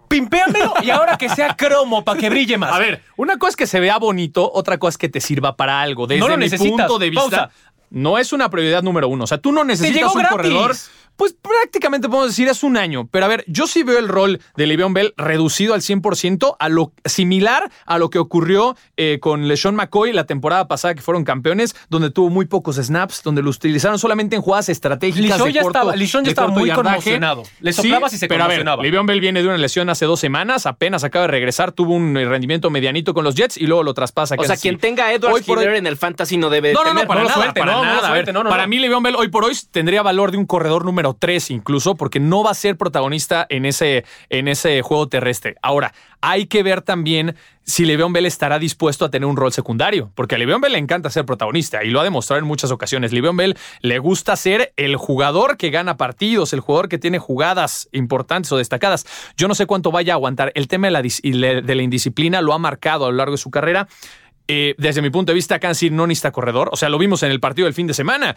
Pimpéamelo 0.10 0.74
y 0.82 0.90
ahora 0.90 1.18
que 1.18 1.30
sea 1.30 1.56
cromo 1.56 2.04
para 2.04 2.20
que 2.20 2.30
brille 2.30 2.58
más. 2.58 2.74
A 2.74 2.80
ver, 2.80 3.04
una 3.16 3.38
cosa 3.38 3.52
es 3.52 3.56
que 3.56 3.68
se 3.68 3.80
vea 3.80 3.98
bonito, 3.98 4.52
otra 4.54 4.78
cosa 4.78 4.90
es 4.90 4.98
que 4.98 5.08
te 5.08 5.22
sirva 5.22 5.56
para 5.56 5.82
algo. 5.82 6.08
Desde 6.08 6.20
no 6.20 6.28
lo 6.28 6.38
mi 6.38 6.50
punto 6.50 7.00
de 7.00 7.10
vista, 7.12 7.52
no 7.92 8.18
es 8.18 8.34
una 8.34 8.50
prioridad 8.50 8.84
número 8.84 9.08
uno. 9.08 9.24
O 9.24 9.28
sea, 9.28 9.38
tú 9.38 9.52
no 9.52 9.64
necesitas 9.64 10.14
un 10.14 10.24
corredor 10.24 10.76
pues 11.20 11.34
prácticamente 11.34 12.08
podemos 12.08 12.30
decir 12.30 12.48
es 12.48 12.64
un 12.64 12.78
año. 12.78 13.10
Pero 13.12 13.26
a 13.26 13.28
ver, 13.28 13.44
yo 13.46 13.68
sí 13.68 13.84
veo 13.84 14.00
el 14.00 14.08
rol 14.08 14.40
de 14.56 14.66
Le'Veon 14.66 14.94
Bell 14.94 15.14
reducido 15.18 15.74
al 15.74 15.82
100% 15.82 16.56
a 16.58 16.70
lo 16.70 16.94
similar 17.04 17.70
a 17.86 17.98
lo 17.98 18.10
que 18.10 18.20
ocurrió 18.20 18.78
eh, 18.96 19.20
con 19.20 19.50
LeSean 19.50 19.76
McCoy 19.76 20.14
la 20.14 20.24
temporada 20.24 20.70
pasada 20.70 20.96
que 20.96 21.02
fueron 21.02 21.26
campeones, 21.26 21.76
donde 21.90 22.10
tuvo 22.10 22.30
muy 22.30 22.46
pocos 22.46 22.78
snaps, 22.78 23.22
donde 23.22 23.42
lo 23.42 23.50
utilizaron 23.50 24.00
solamente 24.00 24.38
en 24.38 24.42
jugadas 24.42 24.70
estratégicas 24.70 25.42
Lishon 25.42 25.52
ya 25.52 25.60
estaba, 25.60 25.94
ya 25.94 26.22
estaba 26.30 26.48
muy 26.48 26.72
conmocionado. 26.72 27.44
Le 27.60 27.74
soplaba 27.74 28.08
si 28.08 28.18
se 28.18 28.30
pero 28.30 28.46
a 28.46 28.48
ver, 28.48 28.66
Le'Veon 28.66 29.06
Bell 29.06 29.20
viene 29.20 29.42
de 29.42 29.48
una 29.50 29.58
lesión 29.58 29.90
hace 29.90 30.06
dos 30.06 30.22
semanas, 30.22 30.66
apenas 30.68 31.04
acaba 31.04 31.24
de 31.24 31.32
regresar, 31.32 31.74
tuvo 31.74 31.96
un 31.96 32.16
rendimiento 32.16 32.70
medianito 32.70 33.14
con 33.14 33.26
los 33.26 33.36
Jets 33.36 33.58
y 33.58 33.68
luego 33.68 33.84
lo 33.84 33.94
traspasa. 33.94 34.36
O 34.38 34.44
sea, 34.46 34.56
quien 34.56 34.78
tenga 34.78 35.08
a 35.08 35.14
Edward 35.14 35.44
Hiller 35.46 35.76
en 35.76 35.86
el 35.86 35.98
fantasy 35.98 36.38
no 36.38 36.50
debe 36.50 36.72
No, 36.72 36.86
no, 36.86 36.94
no, 36.94 37.06
para, 37.06 37.26
nada, 37.26 37.54
para, 37.54 37.82
nada. 37.82 38.50
para 38.50 38.68
mí 38.68 38.80
Le'Veon 38.80 39.04
Bell 39.04 39.18
hoy 39.18 39.28
por 39.28 39.44
hoy 39.44 39.58
tendría 39.70 40.02
valor 40.02 40.32
de 40.32 40.38
un 40.38 40.46
corredor 40.46 40.86
número 40.86 41.09
3 41.14 41.52
incluso, 41.52 41.96
porque 41.96 42.20
no 42.20 42.44
va 42.44 42.52
a 42.52 42.56
ser 42.56 42.78
protagonista 42.78 43.46
en 43.50 43.66
ese, 43.66 44.06
en 44.30 44.48
ese 44.48 44.82
juego 44.82 45.08
terrestre. 45.08 45.56
Ahora, 45.62 45.94
hay 46.22 46.48
que 46.48 46.64
ver 46.64 46.82
también 46.82 47.36
si 47.64 47.86
Le'Veon 47.86 48.12
Bell 48.12 48.26
estará 48.26 48.58
dispuesto 48.58 49.06
a 49.06 49.12
tener 49.12 49.28
un 49.28 49.38
rol 49.38 49.54
secundario, 49.54 50.12
porque 50.16 50.36
a 50.36 50.38
Le'Veon 50.38 50.60
Bell 50.60 50.72
le 50.72 50.80
encanta 50.80 51.10
ser 51.10 51.26
protagonista 51.26 51.84
y 51.84 51.92
lo 51.92 52.00
ha 52.00 52.04
demostrado 52.04 52.40
en 52.40 52.46
muchas 52.46 52.72
ocasiones. 52.72 53.14
Le'Veon 53.14 53.38
Bell 53.38 53.58
le 53.82 54.00
gusta 54.00 54.36
ser 54.36 54.74
el 54.76 54.96
jugador 54.96 55.56
que 55.56 55.70
gana 55.70 55.96
partidos, 55.96 56.52
el 56.54 56.62
jugador 56.62 56.90
que 56.90 56.98
tiene 56.98 57.20
jugadas 57.20 57.88
importantes 57.92 58.52
o 58.52 58.58
destacadas. 58.58 59.06
Yo 59.38 59.48
no 59.48 59.56
sé 59.56 59.66
cuánto 59.68 59.92
vaya 59.92 60.14
a 60.14 60.16
aguantar. 60.16 60.52
El 60.56 60.68
tema 60.68 60.88
de 60.88 60.92
la, 60.92 61.02
de 61.62 61.76
la 61.76 61.84
indisciplina 61.84 62.42
lo 62.42 62.54
ha 62.54 62.58
marcado 62.58 63.06
a 63.06 63.12
lo 63.12 63.18
largo 63.18 63.34
de 63.34 63.38
su 63.38 63.52
carrera. 63.52 63.88
Eh, 64.52 64.74
desde 64.80 65.04
mi 65.04 65.12
punto 65.12 65.32
de 65.32 65.36
vista, 65.36 65.60
Kansas 65.60 65.78
City 65.78 65.96
no 65.96 66.08
necesita 66.08 66.32
corredor. 66.32 66.70
O 66.72 66.76
sea, 66.76 66.90
lo 66.90 66.98
vimos 66.98 67.22
en 67.22 67.30
el 67.30 67.40
partido 67.40 67.66
del 67.66 67.76
fin 67.76 67.86
de 67.86 67.94
semana. 67.94 68.36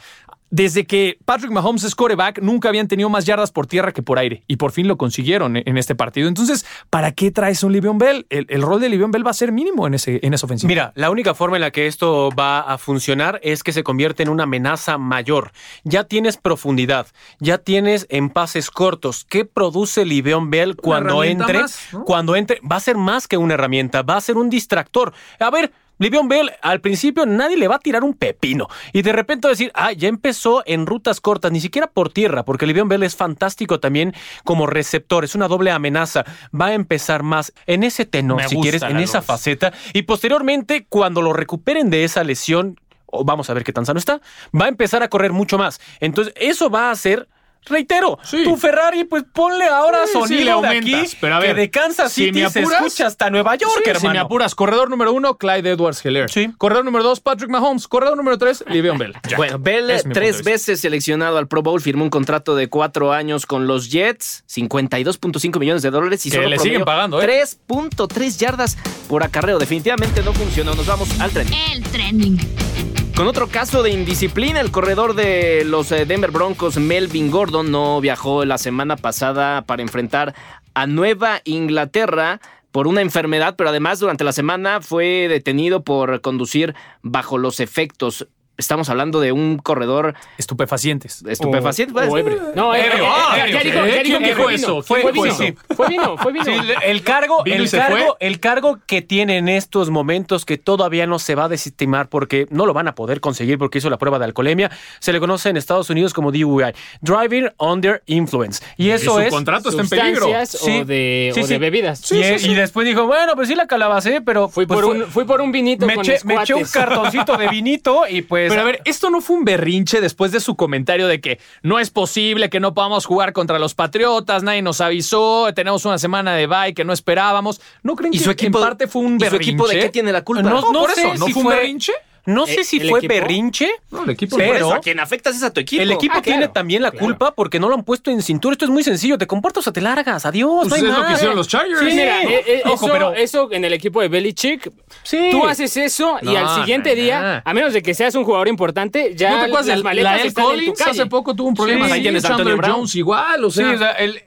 Desde 0.50 0.86
que 0.86 1.16
Patrick 1.24 1.50
Mahomes 1.50 1.84
es 1.84 1.94
coreback, 1.94 2.40
nunca 2.42 2.68
habían 2.68 2.86
tenido 2.86 3.08
más 3.08 3.24
yardas 3.24 3.50
por 3.50 3.66
tierra 3.66 3.92
que 3.92 4.02
por 4.02 4.18
aire. 4.18 4.42
Y 4.46 4.56
por 4.56 4.72
fin 4.72 4.86
lo 4.86 4.98
consiguieron 4.98 5.56
en 5.56 5.78
este 5.78 5.94
partido. 5.94 6.28
Entonces, 6.28 6.66
¿para 6.90 7.12
qué 7.12 7.30
traes 7.30 7.64
un 7.64 7.72
Livion 7.72 7.96
Bell? 7.96 8.26
El, 8.28 8.60
rol 8.60 8.78
de 8.78 8.90
Livion 8.90 9.10
Bell 9.10 9.26
va 9.26 9.30
a 9.30 9.34
ser 9.34 9.52
mínimo 9.52 9.86
en, 9.86 9.94
ese, 9.94 10.20
en 10.22 10.34
esa 10.34 10.44
ofensiva. 10.44 10.68
Mira, 10.68 10.92
la 10.94 11.08
única 11.10 11.32
forma 11.32 11.56
en 11.56 11.62
la 11.62 11.70
que 11.70 11.86
esto 11.86 12.28
va 12.38 12.60
a 12.60 12.76
funcionar 12.76 13.40
es 13.42 13.62
que 13.62 13.72
se 13.72 13.82
convierte 13.82 14.22
en 14.22 14.28
una 14.28 14.42
amenaza 14.42 14.98
mayor. 14.98 15.52
Ya 15.84 16.04
tienes 16.04 16.36
profundidad, 16.36 17.06
ya 17.40 17.56
tienes 17.56 18.06
en 18.10 18.28
pases 18.28 18.70
cortos. 18.70 19.24
¿Qué 19.24 19.46
produce 19.46 20.04
Livion 20.04 20.50
Bell 20.50 20.76
cuando 20.76 21.24
entre? 21.24 21.62
Cuando 22.04 22.36
entre, 22.36 22.60
va 22.70 22.76
a 22.76 22.80
ser 22.80 22.98
más 22.98 23.26
que 23.26 23.38
una 23.38 23.54
herramienta, 23.54 24.02
va 24.02 24.18
a 24.18 24.20
ser 24.20 24.36
un 24.36 24.50
distractor. 24.50 25.14
A 25.38 25.50
ver, 25.50 25.72
Livion 26.02 26.26
Bell, 26.26 26.50
al 26.62 26.80
principio 26.80 27.26
nadie 27.26 27.56
le 27.56 27.68
va 27.68 27.76
a 27.76 27.78
tirar 27.78 28.02
un 28.02 28.14
pepino. 28.14 28.66
Y 28.92 29.02
de 29.02 29.12
repente 29.12 29.46
decir, 29.46 29.70
ah, 29.74 29.92
ya 29.92 30.08
empezó 30.08 30.64
en 30.66 30.84
rutas 30.86 31.20
cortas, 31.20 31.52
ni 31.52 31.60
siquiera 31.60 31.86
por 31.86 32.12
tierra, 32.12 32.44
porque 32.44 32.66
Livion 32.66 32.88
Bell 32.88 33.04
es 33.04 33.14
fantástico 33.14 33.78
también 33.78 34.12
como 34.42 34.66
receptor, 34.66 35.22
es 35.22 35.36
una 35.36 35.46
doble 35.46 35.70
amenaza. 35.70 36.24
Va 36.58 36.66
a 36.66 36.74
empezar 36.74 37.22
más 37.22 37.52
en 37.66 37.84
ese 37.84 38.04
tenor, 38.04 38.42
si 38.48 38.56
quieres, 38.56 38.82
en 38.82 38.98
esa 38.98 39.22
faceta. 39.22 39.72
Y 39.92 40.02
posteriormente, 40.02 40.86
cuando 40.88 41.22
lo 41.22 41.32
recuperen 41.32 41.88
de 41.88 42.02
esa 42.02 42.24
lesión, 42.24 42.80
o 43.06 43.24
vamos 43.24 43.48
a 43.48 43.54
ver 43.54 43.62
qué 43.62 43.72
tan 43.72 43.86
sano 43.86 44.00
está, 44.00 44.20
va 44.58 44.64
a 44.64 44.68
empezar 44.68 45.04
a 45.04 45.08
correr 45.08 45.32
mucho 45.32 45.56
más. 45.56 45.80
Entonces, 46.00 46.34
eso 46.36 46.68
va 46.68 46.88
a 46.88 46.90
hacer 46.90 47.28
Reitero, 47.64 48.18
tu 48.44 48.56
Ferrari, 48.56 49.04
pues 49.04 49.24
ponle 49.32 49.66
ahora 49.66 50.06
sonido 50.12 50.60
de 50.62 50.68
aquí, 50.68 50.96
pero 51.20 51.36
a 51.36 51.38
ver, 51.38 51.54
que 51.54 51.60
de 51.60 51.70
Kansas 51.70 52.12
City 52.12 52.44
se 52.50 52.62
escucha 52.62 53.06
hasta 53.06 53.30
Nueva 53.30 53.54
York, 53.54 53.82
hermano. 53.84 54.00
Si 54.00 54.08
me 54.08 54.18
apuras, 54.18 54.54
corredor 54.54 54.90
número 54.90 55.12
uno, 55.12 55.36
Clyde 55.38 55.70
Edwards-Helaire. 55.70 56.28
Sí. 56.28 56.50
Corredor 56.58 56.84
número 56.84 57.04
dos, 57.04 57.20
Patrick 57.20 57.50
Mahomes. 57.50 57.86
Corredor 57.86 58.16
número 58.16 58.36
tres, 58.36 58.64
Livion 58.66 58.98
Bell. 58.98 59.14
Bueno, 59.36 59.58
Bell, 59.60 59.92
tres 60.12 60.42
veces 60.42 60.80
seleccionado 60.80 61.38
al 61.38 61.46
Pro 61.46 61.62
Bowl, 61.62 61.80
firmó 61.80 62.02
un 62.02 62.10
contrato 62.10 62.56
de 62.56 62.68
cuatro 62.68 63.12
años 63.12 63.46
con 63.46 63.66
los 63.66 63.90
Jets, 63.90 64.44
52.5 64.48 65.58
millones 65.60 65.82
de 65.82 65.90
dólares 65.90 66.26
y 66.26 66.30
que 66.30 66.38
le 66.38 66.58
siguen 66.58 66.84
pagando, 66.84 67.22
¿eh? 67.22 67.44
3.3 67.68 68.38
yardas 68.38 68.76
por 69.08 69.22
acarreo. 69.22 69.58
Definitivamente 69.58 70.22
no 70.22 70.32
funcionó. 70.32 70.74
Nos 70.74 70.86
vamos 70.86 71.08
al 71.20 71.30
trending. 71.30 71.58
El 71.72 71.82
trending. 71.84 72.91
Con 73.16 73.26
otro 73.26 73.46
caso 73.48 73.82
de 73.82 73.90
indisciplina, 73.90 74.60
el 74.60 74.70
corredor 74.70 75.14
de 75.14 75.64
los 75.66 75.92
eh, 75.92 76.06
Denver 76.06 76.30
Broncos, 76.30 76.78
Melvin 76.78 77.30
Gordon, 77.30 77.70
no 77.70 78.00
viajó 78.00 78.46
la 78.46 78.56
semana 78.56 78.96
pasada 78.96 79.62
para 79.62 79.82
enfrentar 79.82 80.34
a 80.72 80.86
Nueva 80.86 81.42
Inglaterra 81.44 82.40
por 82.70 82.86
una 82.86 83.02
enfermedad, 83.02 83.54
pero 83.56 83.68
además 83.68 84.00
durante 84.00 84.24
la 84.24 84.32
semana 84.32 84.80
fue 84.80 85.28
detenido 85.28 85.84
por 85.84 86.22
conducir 86.22 86.74
bajo 87.02 87.36
los 87.36 87.60
efectos 87.60 88.28
Estamos 88.62 88.88
hablando 88.88 89.20
de 89.20 89.32
un 89.32 89.58
corredor. 89.58 90.14
Estupefacientes. 90.38 91.24
Estupefacientes. 91.26 92.08
O, 92.08 92.16
ebrio. 92.16 92.52
No, 92.54 92.74
ebrio. 92.74 93.04
Ya 93.36 93.46
dijo, 93.46 93.80
¿Quién 94.04 94.22
dijo 94.22 94.50
eso? 94.50 94.82
Fue, 94.82 95.02
fue, 95.02 95.12
vino. 95.12 95.34
Fue 95.74 95.88
vino, 95.88 96.16
fue 96.16 96.32
vino. 96.32 96.44
el 96.84 97.02
cargo, 97.02 97.44
el 97.44 97.68
cargo, 97.68 98.16
el 98.20 98.40
cargo 98.40 98.78
que 98.86 99.02
tiene 99.02 99.38
en 99.38 99.48
estos 99.48 99.90
momentos 99.90 100.44
que 100.44 100.58
todavía 100.58 101.08
no 101.08 101.18
se 101.18 101.34
va 101.34 101.44
a 101.44 101.48
desestimar 101.48 102.08
porque 102.08 102.46
no 102.50 102.66
lo 102.66 102.72
van 102.72 102.86
a 102.86 102.94
poder 102.94 103.20
conseguir 103.20 103.58
porque 103.58 103.78
hizo 103.78 103.90
la 103.90 103.98
prueba 103.98 104.20
de 104.20 104.26
alcoholemia, 104.26 104.70
se 105.00 105.12
le 105.12 105.18
conoce 105.18 105.48
en 105.48 105.56
Estados 105.56 105.90
Unidos 105.90 106.14
como 106.14 106.30
DUI, 106.30 106.72
Driving 107.00 107.50
Under 107.58 108.02
Influence. 108.06 108.62
Y 108.76 108.90
eso 108.90 109.18
y 109.18 109.22
su 109.22 109.26
es. 109.26 109.30
contrato 109.30 109.70
está 109.70 109.82
en 109.82 109.88
peligro. 109.88 110.28
O 110.28 110.84
de, 110.84 111.32
o 111.36 111.46
de 111.46 111.58
bebidas. 111.58 112.10
Y, 112.12 112.16
y, 112.16 112.54
después 112.54 112.86
dijo, 112.86 113.06
bueno, 113.06 113.34
pues 113.34 113.48
sí 113.48 113.54
la 113.54 113.66
calabacé, 113.66 114.20
pero. 114.20 114.48
Fui 114.48 114.66
por, 114.66 114.84
pues 114.84 115.02
un, 115.02 115.10
fui 115.10 115.24
por 115.24 115.40
un 115.40 115.50
vinito. 115.50 115.86
Me, 115.86 115.94
con 115.94 116.04
eché, 116.04 116.24
me 116.24 116.34
eché 116.34 116.54
un 116.54 116.64
cartoncito 116.64 117.36
de 117.36 117.48
vinito 117.48 118.02
y 118.08 118.22
pues. 118.22 118.51
Pero 118.52 118.62
a 118.62 118.64
ver, 118.64 118.82
esto 118.84 119.08
no 119.08 119.20
fue 119.20 119.36
un 119.36 119.44
berrinche 119.44 120.00
después 120.00 120.30
de 120.30 120.40
su 120.40 120.56
comentario 120.56 121.08
de 121.08 121.20
que 121.20 121.40
no 121.62 121.78
es 121.78 121.90
posible 121.90 122.50
que 122.50 122.60
no 122.60 122.74
podamos 122.74 123.06
jugar 123.06 123.32
contra 123.32 123.58
los 123.58 123.74
Patriotas, 123.74 124.42
nadie 124.42 124.60
nos 124.60 124.80
avisó, 124.80 125.52
tenemos 125.54 125.84
una 125.86 125.98
semana 125.98 126.34
de 126.34 126.46
bye 126.46 126.74
que 126.74 126.84
no 126.84 126.92
esperábamos. 126.92 127.60
¿No 127.82 127.96
creen 127.96 128.12
que 128.12 128.18
su 128.18 128.30
equipo, 128.30 128.58
en 128.58 128.64
parte 128.64 128.86
fue 128.86 129.02
un 129.02 129.16
berrinche? 129.16 129.36
¿Y 129.42 129.46
su 129.46 129.50
equipo 129.50 129.68
de 129.68 129.80
qué 129.80 129.88
tiene 129.88 130.12
la 130.12 130.22
culpa? 130.22 130.42
No, 130.42 130.70
no, 130.70 130.80
por 130.80 130.90
eso, 130.90 131.14
¿no 131.14 131.28
fue 131.28 131.42
un 131.42 131.48
berrinche? 131.48 131.92
No 132.24 132.46
sé 132.46 132.60
eh, 132.60 132.64
si 132.64 132.78
fue 132.80 133.00
berrinche, 133.00 133.68
no, 133.90 134.04
el 134.04 134.10
equipo 134.10 134.36
pero 134.36 134.72
a 134.72 134.80
quien 134.80 135.00
afectas 135.00 135.34
es 135.34 135.42
a 135.42 135.52
tu 135.52 135.60
equipo. 135.60 135.82
El 135.82 135.90
equipo 135.90 136.14
ah, 136.18 136.22
tiene 136.22 136.46
también 136.48 136.82
la 136.82 136.92
culpa 136.92 137.34
porque 137.34 137.58
no 137.58 137.68
lo 137.68 137.74
han 137.74 137.82
puesto 137.82 138.10
en 138.10 138.22
cintura. 138.22 138.52
Esto 138.52 138.64
es 138.64 138.70
muy 138.70 138.84
sencillo. 138.84 139.18
Te 139.18 139.26
comportas 139.26 139.66
o 139.66 139.72
te 139.72 139.80
largas. 139.80 140.24
Adiós. 140.24 140.68
Pues 140.68 140.82
no 140.82 140.88
es 140.92 140.98
lo 140.98 141.06
que 141.06 141.12
hicieron 141.14 141.36
los 141.36 141.48
Chargers. 141.48 141.80
Sí, 141.80 141.86
mira, 141.86 142.22
eh, 142.22 142.44
eh, 142.46 142.62
Ojo, 142.66 142.86
eso, 142.86 142.92
pero 142.92 143.12
eso 143.14 143.48
en 143.52 143.64
el 143.64 143.72
equipo 143.72 144.00
de 144.00 144.08
Belichick. 144.08 144.70
Sí. 145.02 145.28
Tú 145.32 145.46
haces 145.46 145.76
eso 145.76 146.18
y 146.22 146.36
al 146.36 146.54
siguiente 146.60 146.94
día, 146.94 147.42
a 147.44 147.54
menos 147.54 147.72
de 147.72 147.82
que 147.82 147.94
seas 147.94 148.14
un 148.14 148.24
jugador 148.24 148.48
importante, 148.48 149.14
ya 149.16 149.30
¿No 149.32 149.44
te 149.44 149.68
las 149.68 149.82
maletas 149.82 150.20
la 150.20 150.24
están 150.24 150.58
en 150.58 150.66
tu 150.66 150.74
calle. 150.74 150.90
hace 150.90 151.06
poco 151.06 151.34
tuvo 151.34 151.48
un 151.48 151.54
problema. 151.54 151.86
ahí 151.86 152.02
tienes 152.02 152.24
Antonio 152.24 152.58
Jones 152.62 152.94
igual. 152.94 153.44
O 153.44 153.50
sea, 153.50 153.72
o 153.72 153.78
sea 153.78 153.92
el, 153.92 154.22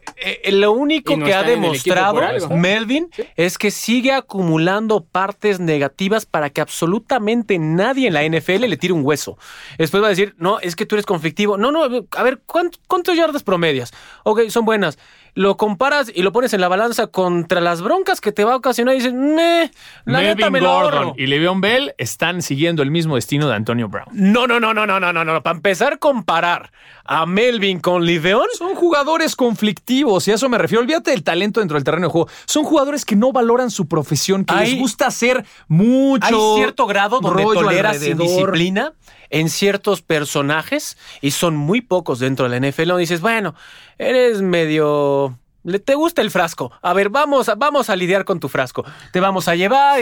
lo 0.59 0.71
único 0.73 1.17
que 1.17 1.33
ha 1.33 1.43
demostrado 1.43 2.49
Melvin 2.49 3.09
es 3.35 3.57
que 3.57 3.71
sigue 3.71 4.11
acumulando 4.11 5.03
partes 5.03 5.59
negativas 5.59 6.25
para 6.25 6.49
que 6.49 6.61
absolutamente 6.61 7.59
nadie 7.85 8.07
en 8.07 8.13
la 8.13 8.23
NFL 8.27 8.65
le 8.65 8.77
tire 8.77 8.93
un 8.93 9.05
hueso. 9.05 9.37
Después 9.77 10.01
va 10.01 10.07
a 10.07 10.09
decir, 10.09 10.33
no, 10.37 10.59
es 10.59 10.75
que 10.75 10.85
tú 10.85 10.95
eres 10.95 11.05
conflictivo. 11.05 11.57
No, 11.57 11.71
no, 11.71 11.83
a 11.83 12.23
ver, 12.23 12.41
¿cuántos 12.45 13.15
yardas 13.15 13.43
promedias? 13.43 13.93
Ok, 14.23 14.49
son 14.49 14.65
buenas 14.65 14.97
lo 15.35 15.57
comparas 15.57 16.11
y 16.13 16.21
lo 16.23 16.31
pones 16.31 16.53
en 16.53 16.61
la 16.61 16.69
balanza 16.69 17.07
contra 17.07 17.59
las 17.59 17.81
broncas 17.81 18.21
que 18.21 18.31
te 18.31 18.45
va 18.45 18.53
a 18.53 18.55
ocasionar 18.55 18.95
y 18.95 18.99
dices, 18.99 19.13
meh, 19.13 19.69
la 20.05 20.21
neta 20.21 20.49
me 20.49 20.61
Gordon 20.61 21.13
y 21.17 21.27
Le'Veon 21.27 21.59
Bell 21.59 21.93
están 21.97 22.41
siguiendo 22.41 22.81
el 22.81 22.89
mismo 22.89 23.15
destino 23.15 23.47
de 23.49 23.55
Antonio 23.55 23.89
Brown. 23.89 24.07
No, 24.13 24.47
no, 24.47 24.61
no, 24.61 24.73
no, 24.73 24.87
no, 24.87 24.99
no, 24.99 25.11
no, 25.11 25.23
no. 25.25 25.43
Para 25.43 25.57
empezar 25.57 25.93
a 25.93 25.97
comparar 25.97 26.71
a 27.03 27.25
Melvin 27.25 27.79
con 27.79 28.05
Le'Veon. 28.05 28.47
Son 28.57 28.75
jugadores 28.75 29.35
conflictivos 29.35 30.25
y 30.27 30.31
a 30.31 30.35
eso 30.35 30.47
me 30.47 30.57
refiero. 30.57 30.81
Olvídate 30.81 31.11
del 31.11 31.23
talento 31.23 31.59
dentro 31.59 31.75
del 31.75 31.83
terreno 31.83 32.07
de 32.07 32.11
juego. 32.11 32.29
Son 32.45 32.63
jugadores 32.63 33.03
que 33.03 33.17
no 33.17 33.33
valoran 33.33 33.71
su 33.71 33.87
profesión, 33.87 34.45
que 34.45 34.55
les 34.55 34.79
gusta 34.79 35.07
hacer 35.07 35.45
mucho. 35.67 36.25
Hay 36.25 36.61
cierto 36.61 36.87
grado 36.87 37.19
donde 37.19 37.43
toleras 37.43 38.05
indisciplina 38.05 38.93
en 39.29 39.49
ciertos 39.49 40.01
personajes 40.01 40.97
y 41.21 41.31
son 41.31 41.55
muy 41.55 41.81
pocos 41.81 42.19
dentro 42.19 42.47
de 42.47 42.59
la 42.59 42.69
NFL. 42.69 42.97
Dices, 42.97 43.21
bueno, 43.21 43.55
eres 43.97 44.41
medio 44.41 45.37
te 45.83 45.95
gusta 45.95 46.21
el 46.21 46.31
frasco. 46.31 46.71
A 46.81 46.93
ver, 46.93 47.09
vamos 47.09 47.49
a, 47.49 47.55
vamos 47.55 47.89
a 47.89 47.95
lidiar 47.95 48.25
con 48.25 48.39
tu 48.39 48.49
frasco. 48.49 48.83
Te 49.11 49.19
vamos 49.19 49.47
a 49.47 49.55
llevar. 49.55 50.01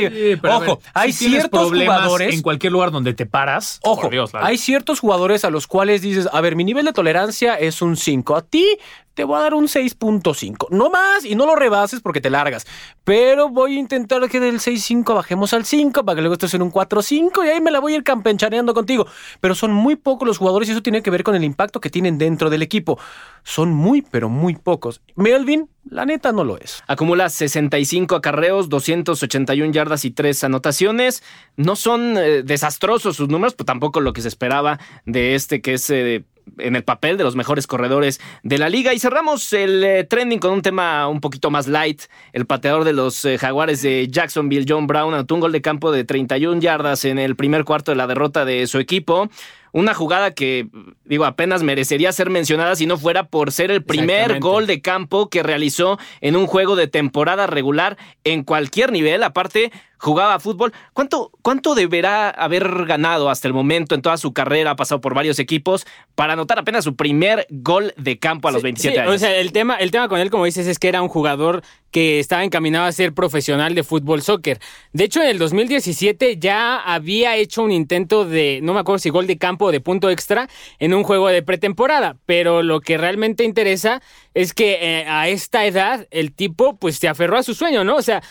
ojo, 0.49 0.79
hay 0.93 1.13
ciertos 1.13 1.69
jugadores 1.69 2.33
en 2.33 2.41
cualquier 2.41 2.73
lugar 2.73 2.91
donde 2.91 3.13
te 3.13 3.25
paras. 3.25 3.79
Ojo, 3.83 4.09
hay 4.33 4.57
ciertos 4.57 4.99
jugadores 4.99 5.45
a 5.45 5.49
los 5.49 5.67
cuales 5.67 6.01
dices, 6.01 6.27
a 6.31 6.41
ver, 6.41 6.55
mi 6.55 6.63
nivel 6.63 6.85
de 6.85 6.93
tolerancia 6.93 7.55
es 7.55 7.81
un 7.81 7.97
5. 7.97 8.35
A 8.35 8.41
ti 8.41 8.77
te 9.13 9.23
voy 9.23 9.37
a 9.37 9.43
dar 9.43 9.53
un 9.53 9.65
6.5. 9.65 10.69
No 10.71 10.89
más 10.89 11.23
y 11.23 11.35
no 11.35 11.45
lo 11.45 11.55
rebases 11.55 12.01
porque 12.01 12.21
te 12.21 12.29
largas. 12.29 12.65
Pero 13.03 13.49
voy 13.49 13.75
a 13.75 13.79
intentar 13.79 14.27
que 14.29 14.39
del 14.39 14.59
6.5 14.59 15.13
bajemos 15.13 15.53
al 15.53 15.65
5 15.65 16.03
para 16.03 16.15
que 16.15 16.21
luego 16.21 16.33
estés 16.33 16.53
en 16.53 16.61
un 16.61 16.71
4.5 16.71 17.45
y 17.45 17.49
ahí 17.49 17.61
me 17.61 17.71
la 17.71 17.79
voy 17.79 17.93
a 17.93 17.97
ir 17.97 18.03
campenchaneando 18.03 18.73
contigo. 18.73 19.05
Pero 19.39 19.55
son 19.55 19.71
muy 19.71 19.95
pocos 19.95 20.27
los 20.27 20.37
jugadores 20.37 20.69
y 20.69 20.71
eso 20.71 20.81
tiene 20.81 21.03
que 21.03 21.11
ver 21.11 21.23
con 21.23 21.35
el 21.35 21.43
impacto 21.43 21.79
que 21.79 21.89
tienen 21.89 22.17
dentro 22.17 22.49
del 22.49 22.61
equipo. 22.61 22.99
Son 23.43 23.71
muy, 23.71 24.01
pero 24.01 24.29
muy 24.29 24.55
pocos. 24.55 25.01
Melvin, 25.15 25.52
la 25.89 26.05
neta 26.05 26.31
no 26.31 26.43
lo 26.43 26.57
es. 26.57 26.83
Acumula 26.87 27.29
65 27.29 28.15
acarreos, 28.15 28.69
281 28.69 29.71
yardas 29.71 30.05
y 30.05 30.11
3 30.11 30.45
anotaciones. 30.45 31.23
No 31.55 31.75
son 31.75 32.17
eh, 32.17 32.43
desastrosos 32.43 33.15
sus 33.15 33.29
números, 33.29 33.53
pero 33.53 33.65
tampoco 33.65 34.01
lo 34.01 34.13
que 34.13 34.21
se 34.21 34.27
esperaba 34.27 34.79
de 35.05 35.35
este 35.35 35.61
que 35.61 35.73
es... 35.73 35.89
Eh, 35.89 36.23
en 36.57 36.75
el 36.75 36.83
papel 36.83 37.17
de 37.17 37.23
los 37.23 37.37
mejores 37.37 37.67
corredores 37.67 38.19
de 38.43 38.57
la 38.57 38.67
liga. 38.67 38.93
Y 38.93 38.99
cerramos 38.99 39.53
el 39.53 39.81
eh, 39.81 40.03
trending 40.03 40.39
con 40.39 40.51
un 40.51 40.61
tema 40.61 41.07
un 41.07 41.21
poquito 41.21 41.49
más 41.49 41.69
light. 41.69 42.01
El 42.33 42.45
pateador 42.45 42.83
de 42.83 42.91
los 42.91 43.25
Jaguares 43.39 43.81
de 43.81 44.09
Jacksonville, 44.09 44.65
John 44.67 44.85
Brown, 44.85 45.13
anotó 45.13 45.35
un 45.35 45.39
gol 45.39 45.53
de 45.53 45.61
campo 45.61 45.93
de 45.93 46.03
31 46.03 46.59
yardas 46.59 47.05
en 47.05 47.17
el 47.17 47.37
primer 47.37 47.63
cuarto 47.63 47.91
de 47.91 47.95
la 47.95 48.07
derrota 48.07 48.43
de 48.43 48.67
su 48.67 48.77
equipo. 48.79 49.29
Una 49.73 49.95
jugada 49.95 50.35
que, 50.35 50.67
digo, 51.03 51.25
apenas 51.25 51.63
merecería 51.63 52.11
ser 52.11 52.29
mencionada 52.29 52.75
si 52.75 52.85
no 52.85 52.95
fuera 52.95 53.23
por 53.25 53.51
ser 53.51 53.71
el 53.71 53.83
primer 53.83 54.39
gol 54.39 54.67
de 54.67 54.81
campo 54.81 55.29
que 55.31 55.41
realizó 55.41 55.97
en 56.21 56.35
un 56.35 56.45
juego 56.45 56.75
de 56.75 56.87
temporada 56.87 57.47
regular 57.47 57.97
en 58.23 58.43
cualquier 58.43 58.91
nivel. 58.91 59.23
Aparte, 59.23 59.71
jugaba 60.03 60.37
fútbol. 60.39 60.73
¿Cuánto, 60.91 61.31
¿Cuánto 61.41 61.75
deberá 61.75 62.29
haber 62.29 62.85
ganado 62.85 63.29
hasta 63.29 63.47
el 63.47 63.53
momento 63.53 63.95
en 63.95 64.01
toda 64.01 64.17
su 64.17 64.33
carrera? 64.33 64.71
Ha 64.71 64.75
pasado 64.75 64.99
por 64.99 65.13
varios 65.13 65.39
equipos 65.39 65.87
para 66.13 66.33
anotar 66.33 66.59
apenas 66.59 66.83
su 66.83 66.95
primer 66.95 67.47
gol 67.49 67.93
de 67.95 68.19
campo 68.19 68.49
a 68.49 68.51
los 68.51 68.61
27 68.61 68.99
años. 68.99 69.15
O 69.15 69.17
sea, 69.17 69.33
el 69.37 69.53
tema, 69.53 69.77
el 69.77 69.91
tema 69.91 70.09
con 70.09 70.19
él, 70.19 70.29
como 70.29 70.43
dices, 70.43 70.67
es 70.67 70.77
que 70.77 70.89
era 70.89 71.01
un 71.01 71.07
jugador 71.07 71.63
que 71.89 72.19
estaba 72.19 72.43
encaminado 72.43 72.85
a 72.85 72.91
ser 72.91 73.13
profesional 73.13 73.75
de 73.75 73.83
fútbol 73.83 74.21
soccer. 74.21 74.59
De 74.91 75.05
hecho, 75.05 75.21
en 75.21 75.29
el 75.29 75.37
2017 75.37 76.37
ya 76.37 76.79
había 76.79 77.37
hecho 77.37 77.63
un 77.63 77.71
intento 77.71 78.25
de, 78.25 78.59
no 78.61 78.73
me 78.73 78.81
acuerdo 78.81 78.99
si 78.99 79.09
gol 79.09 79.27
de 79.27 79.37
campo 79.37 79.65
o 79.65 79.71
de 79.71 79.79
punto 79.79 80.09
extra, 80.09 80.49
en 80.79 80.93
un 80.93 81.03
juego 81.03 81.29
de 81.29 81.43
pretemporada. 81.43 82.17
Pero 82.25 82.61
lo 82.61 82.81
que 82.81 82.97
realmente 82.97 83.45
interesa 83.45 84.01
es 84.33 84.53
que 84.53 84.77
eh, 84.81 85.05
a 85.07 85.27
esta 85.29 85.65
edad 85.65 86.07
el 86.11 86.33
tipo 86.33 86.77
pues 86.77 86.97
se 86.97 87.07
aferró 87.07 87.37
a 87.37 87.43
su 87.43 87.53
sueño, 87.53 87.83
¿no? 87.83 87.97
O 87.97 88.01
sea, 88.01 88.21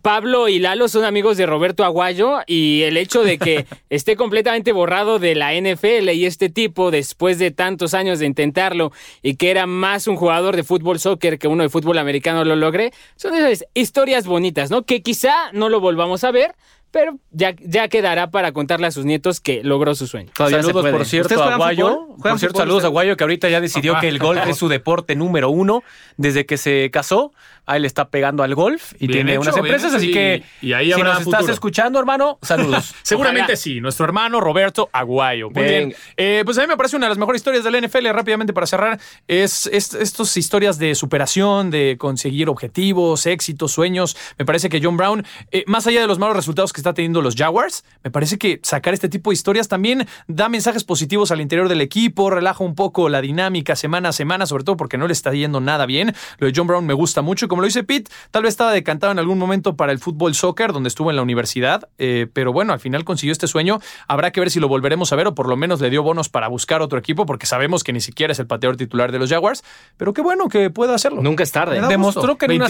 Pablo 0.00 0.48
y 0.48 0.58
Lalo 0.58 0.88
son 0.88 1.04
amigos 1.04 1.36
de 1.36 1.44
Roberto 1.44 1.84
Aguayo 1.84 2.38
y 2.46 2.82
el 2.82 2.96
hecho 2.96 3.22
de 3.22 3.38
que 3.38 3.66
esté 3.90 4.16
completamente 4.16 4.72
borrado 4.72 5.18
de 5.18 5.34
la 5.34 5.52
NFL 5.52 6.08
y 6.10 6.24
este 6.24 6.48
tipo, 6.48 6.90
después 6.90 7.38
de 7.38 7.50
tantos 7.50 7.92
años 7.92 8.18
de 8.18 8.26
intentarlo 8.26 8.92
y 9.22 9.36
que 9.36 9.50
era 9.50 9.66
más 9.66 10.06
un 10.06 10.16
jugador 10.16 10.56
de 10.56 10.64
fútbol 10.64 10.98
soccer 10.98 11.38
que 11.38 11.48
uno 11.48 11.62
de 11.62 11.68
fútbol 11.68 11.98
americano 11.98 12.44
lo 12.44 12.56
logre, 12.56 12.92
son 13.16 13.34
esas 13.34 13.66
historias 13.74 14.26
bonitas, 14.26 14.70
¿no? 14.70 14.84
Que 14.84 15.02
quizá 15.02 15.52
no 15.52 15.68
lo 15.68 15.80
volvamos 15.80 16.24
a 16.24 16.30
ver, 16.30 16.54
pero 16.92 17.18
ya, 17.30 17.56
ya 17.58 17.88
quedará 17.88 18.30
para 18.30 18.52
contarle 18.52 18.86
a 18.86 18.90
sus 18.90 19.06
nietos 19.06 19.40
que 19.40 19.64
logró 19.64 19.94
su 19.94 20.06
sueño. 20.06 20.30
saludos, 20.36 20.90
por 20.90 21.06
cierto, 21.06 21.42
a 21.42 21.56
Guayo. 21.56 22.08
Por 22.22 22.38
cierto, 22.38 22.58
saludos 22.58 22.84
a 22.84 22.88
Guayo, 22.88 23.16
que 23.16 23.24
ahorita 23.24 23.48
ya 23.48 23.60
decidió 23.60 23.98
que 23.98 24.08
el 24.08 24.18
golf 24.18 24.46
es 24.46 24.58
su 24.58 24.68
deporte 24.68 25.16
número 25.16 25.50
uno 25.50 25.82
desde 26.18 26.46
que 26.46 26.58
se 26.58 26.90
casó. 26.92 27.32
Ahí 27.64 27.80
le 27.80 27.86
está 27.86 28.08
pegando 28.08 28.42
al 28.42 28.54
golf 28.56 28.92
y 28.98 29.06
tiene 29.06 29.38
unas 29.38 29.56
empresas, 29.56 29.94
así 29.94 30.10
que 30.10 30.42
y 30.60 30.72
ahí 30.72 30.92
si 30.92 31.02
nos 31.02 31.20
estás 31.20 31.48
escuchando, 31.48 31.98
hermano, 31.98 32.38
saludos. 32.42 32.92
Seguramente 33.02 33.56
sí, 33.56 33.80
nuestro 33.80 34.04
hermano 34.04 34.40
Roberto 34.40 34.90
Aguayo. 34.92 35.48
Muy 35.50 35.64
bien. 35.64 35.94
Eh, 36.16 36.42
pues 36.44 36.58
a 36.58 36.62
mí 36.62 36.66
me 36.66 36.76
parece 36.76 36.96
una 36.96 37.06
de 37.06 37.10
las 37.10 37.18
mejores 37.18 37.40
historias 37.40 37.62
del 37.62 37.80
NFL, 37.86 38.08
rápidamente 38.08 38.52
para 38.52 38.66
cerrar, 38.66 38.98
es, 39.28 39.66
estas 39.66 40.36
historias 40.36 40.78
de 40.78 40.94
superación, 40.96 41.70
de 41.70 41.96
conseguir 41.98 42.48
objetivos, 42.48 43.26
éxitos, 43.26 43.72
sueños. 43.72 44.16
Me 44.38 44.44
parece 44.44 44.68
que 44.68 44.80
John 44.82 44.96
Brown, 44.96 45.24
eh, 45.52 45.62
más 45.68 45.86
allá 45.86 46.00
de 46.00 46.08
los 46.08 46.18
malos 46.18 46.34
resultados 46.34 46.72
que 46.72 46.80
está 46.80 46.94
teniendo 46.94 47.22
los 47.22 47.36
Jaguars, 47.36 47.84
me 48.02 48.10
parece 48.10 48.38
que 48.38 48.58
sacar 48.62 48.92
este 48.92 49.08
tipo 49.08 49.30
de 49.30 49.34
historias 49.34 49.68
también 49.68 50.08
da 50.26 50.48
mensajes 50.48 50.82
positivos 50.82 51.30
al 51.30 51.40
interior 51.40 51.68
del 51.68 51.80
equipo, 51.80 52.28
relaja 52.28 52.64
un 52.64 52.74
poco 52.74 53.08
la 53.08 53.20
dinámica 53.20 53.76
semana 53.76 54.08
a 54.08 54.12
semana, 54.12 54.46
sobre 54.46 54.64
todo 54.64 54.76
porque 54.76 54.98
no 54.98 55.06
le 55.06 55.12
está 55.12 55.32
yendo 55.32 55.60
nada 55.60 55.86
bien. 55.86 56.14
Lo 56.38 56.48
de 56.48 56.52
John 56.54 56.66
Brown 56.66 56.84
me 56.84 56.94
gusta 56.94 57.22
mucho 57.22 57.48
como 57.52 57.60
lo 57.60 57.66
dice 57.66 57.84
Pete, 57.84 58.10
tal 58.30 58.44
vez 58.44 58.54
estaba 58.54 58.72
decantado 58.72 59.12
en 59.12 59.18
algún 59.18 59.36
momento 59.36 59.76
para 59.76 59.92
el 59.92 59.98
fútbol 59.98 60.34
soccer, 60.34 60.72
donde 60.72 60.88
estuvo 60.88 61.10
en 61.10 61.16
la 61.16 61.22
universidad, 61.22 61.86
eh, 61.98 62.26
pero 62.32 62.50
bueno, 62.50 62.72
al 62.72 62.80
final 62.80 63.04
consiguió 63.04 63.30
este 63.30 63.46
sueño. 63.46 63.78
Habrá 64.08 64.30
que 64.30 64.40
ver 64.40 64.50
si 64.50 64.58
lo 64.58 64.68
volveremos 64.68 65.12
a 65.12 65.16
ver 65.16 65.26
o 65.26 65.34
por 65.34 65.50
lo 65.50 65.58
menos 65.58 65.78
le 65.82 65.90
dio 65.90 66.02
bonos 66.02 66.30
para 66.30 66.48
buscar 66.48 66.80
otro 66.80 66.98
equipo, 66.98 67.26
porque 67.26 67.44
sabemos 67.44 67.84
que 67.84 67.92
ni 67.92 68.00
siquiera 68.00 68.32
es 68.32 68.38
el 68.38 68.46
pateador 68.46 68.78
titular 68.78 69.12
de 69.12 69.18
los 69.18 69.28
Jaguars, 69.28 69.64
pero 69.98 70.14
qué 70.14 70.22
bueno 70.22 70.48
que 70.48 70.70
pueda 70.70 70.94
hacerlo. 70.94 71.20
Nunca 71.20 71.42
es 71.42 71.52
tarde. 71.52 71.78
Demostró 71.86 72.38
que, 72.38 72.46
en 72.46 72.52
una 72.52 72.68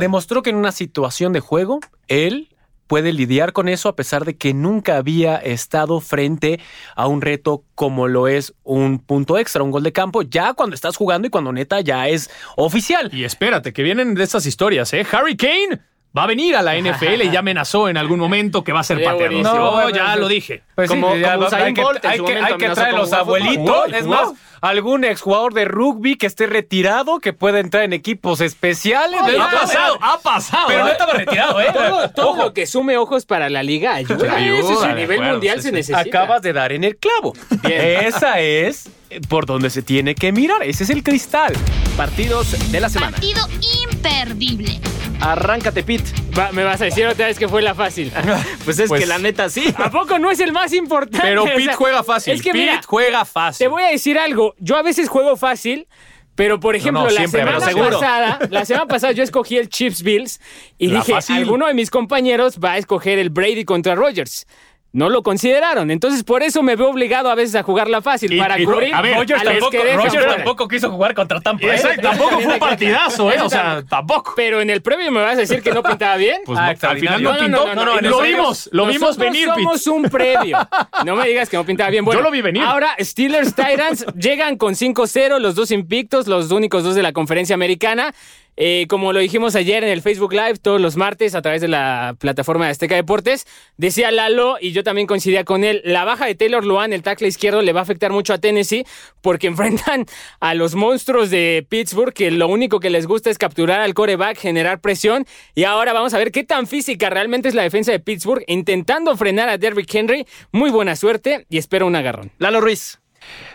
demostró 0.00 0.42
que 0.42 0.50
en 0.50 0.56
una 0.56 0.72
situación 0.72 1.32
de 1.32 1.38
juego, 1.38 1.78
él 2.08 2.48
puede 2.88 3.12
lidiar 3.12 3.52
con 3.52 3.68
eso 3.68 3.88
a 3.88 3.94
pesar 3.94 4.24
de 4.24 4.36
que 4.36 4.52
nunca 4.54 4.96
había 4.96 5.36
estado 5.36 6.00
frente 6.00 6.58
a 6.96 7.06
un 7.06 7.20
reto 7.20 7.62
como 7.76 8.08
lo 8.08 8.26
es 8.26 8.54
un 8.64 8.98
punto 8.98 9.38
extra, 9.38 9.62
un 9.62 9.70
gol 9.70 9.84
de 9.84 9.92
campo, 9.92 10.22
ya 10.22 10.54
cuando 10.54 10.74
estás 10.74 10.96
jugando 10.96 11.28
y 11.28 11.30
cuando 11.30 11.52
neta 11.52 11.80
ya 11.80 12.08
es 12.08 12.30
oficial. 12.56 13.10
Y 13.12 13.22
espérate, 13.24 13.72
que 13.72 13.82
vienen 13.84 14.14
de 14.14 14.24
estas 14.24 14.46
historias, 14.46 14.92
¿eh? 14.94 15.06
Harry 15.12 15.36
Kane 15.36 15.80
va 16.16 16.24
a 16.24 16.26
venir 16.26 16.56
a 16.56 16.62
la 16.62 16.76
NFL 16.76 17.22
y 17.22 17.30
ya 17.30 17.40
amenazó 17.40 17.88
en 17.88 17.96
algún 17.96 18.18
momento 18.18 18.64
que 18.64 18.72
va 18.72 18.80
a 18.80 18.84
ser 18.84 19.02
pateador. 19.04 19.42
No, 19.42 19.90
ya 19.90 20.16
lo 20.16 20.26
dije. 20.26 20.62
Pues 20.74 20.88
como, 20.88 21.10
hay, 21.10 21.74
que, 21.74 22.70
traer 22.70 22.94
los 22.94 23.12
abuelitos. 23.12 23.92
es 23.92 24.06
más, 24.06 24.32
algún 24.60 25.04
exjugador 25.04 25.54
de 25.54 25.64
rugby 25.64 26.16
que 26.16 26.26
esté 26.26 26.46
retirado 26.46 27.18
que 27.18 27.32
pueda 27.32 27.60
entrar 27.60 27.84
en 27.84 27.92
equipos 27.92 28.40
especiales. 28.40 29.20
ha 29.20 29.50
pasado, 29.50 29.98
ha 30.00 30.18
pasado. 30.18 30.64
Pero 30.68 30.80
no 30.80 30.88
¿eh? 30.88 30.92
estaba 30.92 31.12
retirado, 31.12 31.60
¿eh? 31.60 31.66
Todo, 32.14 32.36
lo 32.36 32.52
que 32.52 32.66
sume 32.66 32.96
ojos 32.96 33.26
para 33.26 33.48
la 33.48 33.62
liga 33.62 33.94
ayuda. 33.94 34.36
a 34.36 34.94
nivel 34.94 35.22
mundial 35.22 35.62
se 35.62 35.72
necesita. 35.72 36.00
Acabas 36.00 36.42
de 36.42 36.52
dar 36.52 36.72
en 36.72 36.84
el 36.84 36.96
clavo. 36.96 37.32
Esa 37.64 38.40
es 38.40 38.90
por 39.28 39.46
donde 39.46 39.70
se 39.70 39.82
tiene 39.82 40.14
que 40.14 40.32
mirar. 40.32 40.62
Ese 40.62 40.84
es 40.84 40.90
el 40.90 41.02
cristal. 41.02 41.52
Partidos 41.96 42.70
de 42.70 42.80
la 42.80 42.88
semana. 42.88 43.12
Partido 43.12 43.46
imperdible. 43.90 44.80
Arráncate, 45.20 45.82
Pete. 45.82 46.10
me 46.52 46.62
vas 46.62 46.80
a 46.80 46.84
decir 46.84 47.06
otra 47.06 47.26
vez 47.26 47.38
que 47.38 47.48
fue 47.48 47.62
la 47.62 47.74
fácil. 47.74 48.12
pues 48.64 48.78
es 48.78 48.88
pues 48.88 49.00
que 49.00 49.06
la 49.06 49.18
neta 49.18 49.48
sí. 49.48 49.74
¿A 49.76 49.90
poco 49.90 50.18
no 50.18 50.30
es 50.30 50.40
el 50.40 50.52
más 50.52 50.72
importante? 50.72 51.26
Pero 51.26 51.44
Pete 51.56 51.74
juega 51.74 52.02
fácil. 52.02 52.34
Es 52.34 52.42
que 52.42 52.52
Pete 52.52 52.80
juega 52.86 53.24
fácil. 53.24 53.64
Te 53.64 53.68
voy 53.68 53.82
a 53.82 53.88
decir 53.88 54.18
algo. 54.18 54.54
Yo 54.58 54.76
a 54.76 54.82
veces 54.82 55.08
juego 55.08 55.36
fácil. 55.36 55.88
Pero, 56.34 56.60
por 56.60 56.76
ejemplo, 56.76 57.10
la 57.10 57.26
semana 57.26 57.58
pasada, 57.58 58.38
la 58.48 58.64
semana 58.64 58.86
pasada 58.86 59.12
yo 59.12 59.24
escogí 59.24 59.56
el 59.56 59.68
Chips 59.68 60.04
Bills 60.04 60.40
y 60.78 60.88
dije, 60.88 61.12
alguno 61.30 61.66
de 61.66 61.74
mis 61.74 61.90
compañeros 61.90 62.60
va 62.64 62.74
a 62.74 62.78
escoger 62.78 63.18
el 63.18 63.30
Brady 63.30 63.64
contra 63.64 63.96
Rogers 63.96 64.46
no 64.92 65.10
lo 65.10 65.22
consideraron. 65.22 65.90
Entonces, 65.90 66.24
por 66.24 66.42
eso 66.42 66.62
me 66.62 66.76
veo 66.76 66.88
obligado 66.88 67.30
a 67.30 67.34
veces 67.34 67.54
a 67.56 67.62
jugar 67.62 67.88
la 67.88 68.00
fácil, 68.00 68.36
para 68.38 68.56
cubrir 68.56 68.94
a 68.94 69.02
ver, 69.02 69.16
Rogers, 69.16 69.42
tampoco, 69.44 70.66
quiso 70.68 70.90
jugar 70.90 71.14
contra 71.14 71.40
Tampa. 71.40 71.66
¿eh? 71.66 71.74
Exacto, 71.74 72.02
tampoco 72.02 72.40
fue 72.40 72.54
un 72.54 72.58
partidazo, 72.58 73.30
¿eh? 73.30 73.40
O 73.42 73.50
sea, 73.50 73.82
tampoco. 73.88 74.32
Pero 74.36 74.60
en 74.60 74.70
el 74.70 74.82
premio 74.82 75.10
me 75.12 75.20
vas 75.20 75.34
a 75.34 75.40
decir 75.40 75.62
que 75.62 75.72
no 75.72 75.82
pintaba 75.82 76.16
bien. 76.16 76.40
Pues 76.44 76.58
ah, 76.58 76.74
al 76.80 76.98
final 76.98 77.22
no, 77.22 77.36
pintó. 77.38 77.74
No, 77.74 77.84
no, 77.84 78.00
lo 78.00 78.20
vimos, 78.22 78.68
lo 78.72 78.86
vimos 78.86 79.16
venir. 79.16 79.48
somos 79.48 79.86
un 79.86 80.02
previo. 80.04 80.58
No 81.04 81.16
me 81.16 81.28
digas 81.28 81.48
que 81.48 81.56
no 81.56 81.64
pintaba 81.64 81.90
bien. 81.90 82.04
Bueno, 82.04 82.20
Yo 82.20 82.24
lo 82.24 82.30
vi 82.30 82.40
venir. 82.40 82.62
Ahora, 82.62 82.96
Steelers 82.98 83.54
Titans 83.54 84.06
llegan 84.16 84.56
con 84.56 84.74
5-0, 84.74 85.38
los 85.38 85.54
dos 85.54 85.70
invictos, 85.70 86.26
los 86.26 86.50
únicos 86.50 86.82
dos 86.82 86.94
de 86.94 87.02
la 87.02 87.12
conferencia 87.12 87.54
americana. 87.54 88.14
Eh, 88.60 88.86
como 88.88 89.12
lo 89.12 89.20
dijimos 89.20 89.54
ayer 89.54 89.84
en 89.84 89.90
el 89.90 90.02
Facebook 90.02 90.32
Live, 90.32 90.56
todos 90.56 90.80
los 90.80 90.96
martes 90.96 91.36
a 91.36 91.42
través 91.42 91.60
de 91.60 91.68
la 91.68 92.16
plataforma 92.18 92.64
de 92.64 92.72
Azteca 92.72 92.96
Deportes, 92.96 93.46
decía 93.76 94.10
Lalo, 94.10 94.56
y 94.60 94.72
yo 94.72 94.82
también 94.82 95.06
coincidía 95.06 95.44
con 95.44 95.62
él, 95.62 95.80
la 95.84 96.04
baja 96.04 96.26
de 96.26 96.34
Taylor 96.34 96.64
Luan, 96.64 96.92
el 96.92 97.04
tackle 97.04 97.28
izquierdo, 97.28 97.62
le 97.62 97.72
va 97.72 97.78
a 97.78 97.82
afectar 97.84 98.10
mucho 98.10 98.32
a 98.34 98.38
Tennessee 98.38 98.84
porque 99.22 99.46
enfrentan 99.58 100.06
a 100.40 100.54
los 100.54 100.74
monstruos 100.74 101.30
de 101.30 101.64
Pittsburgh, 101.68 102.12
que 102.12 102.32
lo 102.32 102.48
único 102.48 102.80
que 102.80 102.90
les 102.90 103.06
gusta 103.06 103.30
es 103.30 103.38
capturar 103.38 103.80
al 103.80 103.94
coreback, 103.94 104.36
generar 104.36 104.80
presión, 104.80 105.24
y 105.54 105.62
ahora 105.62 105.92
vamos 105.92 106.12
a 106.14 106.18
ver 106.18 106.32
qué 106.32 106.42
tan 106.42 106.66
física 106.66 107.10
realmente 107.10 107.48
es 107.48 107.54
la 107.54 107.62
defensa 107.62 107.92
de 107.92 108.00
Pittsburgh, 108.00 108.42
intentando 108.48 109.16
frenar 109.16 109.48
a 109.48 109.56
Derrick 109.56 109.94
Henry. 109.94 110.26
Muy 110.50 110.70
buena 110.70 110.96
suerte 110.96 111.46
y 111.48 111.58
espero 111.58 111.86
un 111.86 111.94
agarrón. 111.94 112.32
Lalo 112.38 112.60
Ruiz. 112.60 112.98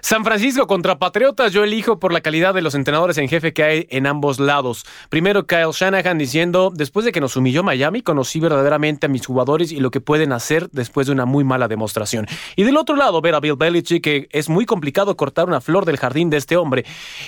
San 0.01 0.23
Francisco 0.23 0.67
contra 0.67 0.99
Patriotas, 0.99 1.53
yo 1.53 1.63
elijo 1.63 1.99
por 1.99 2.11
la 2.11 2.21
calidad 2.21 2.53
de 2.53 2.61
los 2.61 2.75
entrenadores 2.75 3.17
en 3.17 3.29
jefe 3.29 3.53
que 3.53 3.63
hay 3.63 3.87
en 3.89 4.05
ambos 4.05 4.39
lados. 4.39 4.85
Primero 5.09 5.47
Kyle 5.47 5.71
Shanahan 5.71 6.17
diciendo, 6.17 6.71
después 6.73 7.05
de 7.05 7.11
que 7.11 7.21
nos 7.21 7.35
humilló 7.35 7.63
Miami, 7.63 8.01
conocí 8.01 8.39
verdaderamente 8.39 9.05
a 9.05 9.09
mis 9.09 9.25
jugadores 9.25 9.71
y 9.71 9.79
lo 9.79 9.91
que 9.91 10.01
pueden 10.01 10.33
hacer 10.33 10.69
después 10.71 11.07
de 11.07 11.13
una 11.13 11.25
muy 11.25 11.43
mala 11.43 11.67
demostración. 11.67 12.27
Y 12.55 12.63
del 12.63 12.77
otro 12.77 12.95
lado, 12.95 13.21
ver 13.21 13.35
a 13.35 13.39
Bill 13.39 13.55
Belichick, 13.55 14.03
que 14.03 14.27
es 14.31 14.49
muy 14.49 14.65
complicado 14.65 15.15
cortar 15.15 15.47
una 15.47 15.61
flor 15.61 15.85
del 15.85 15.97
jardín 15.97 16.29
de 16.29 16.37
este 16.37 16.57
hombre. 16.57 16.85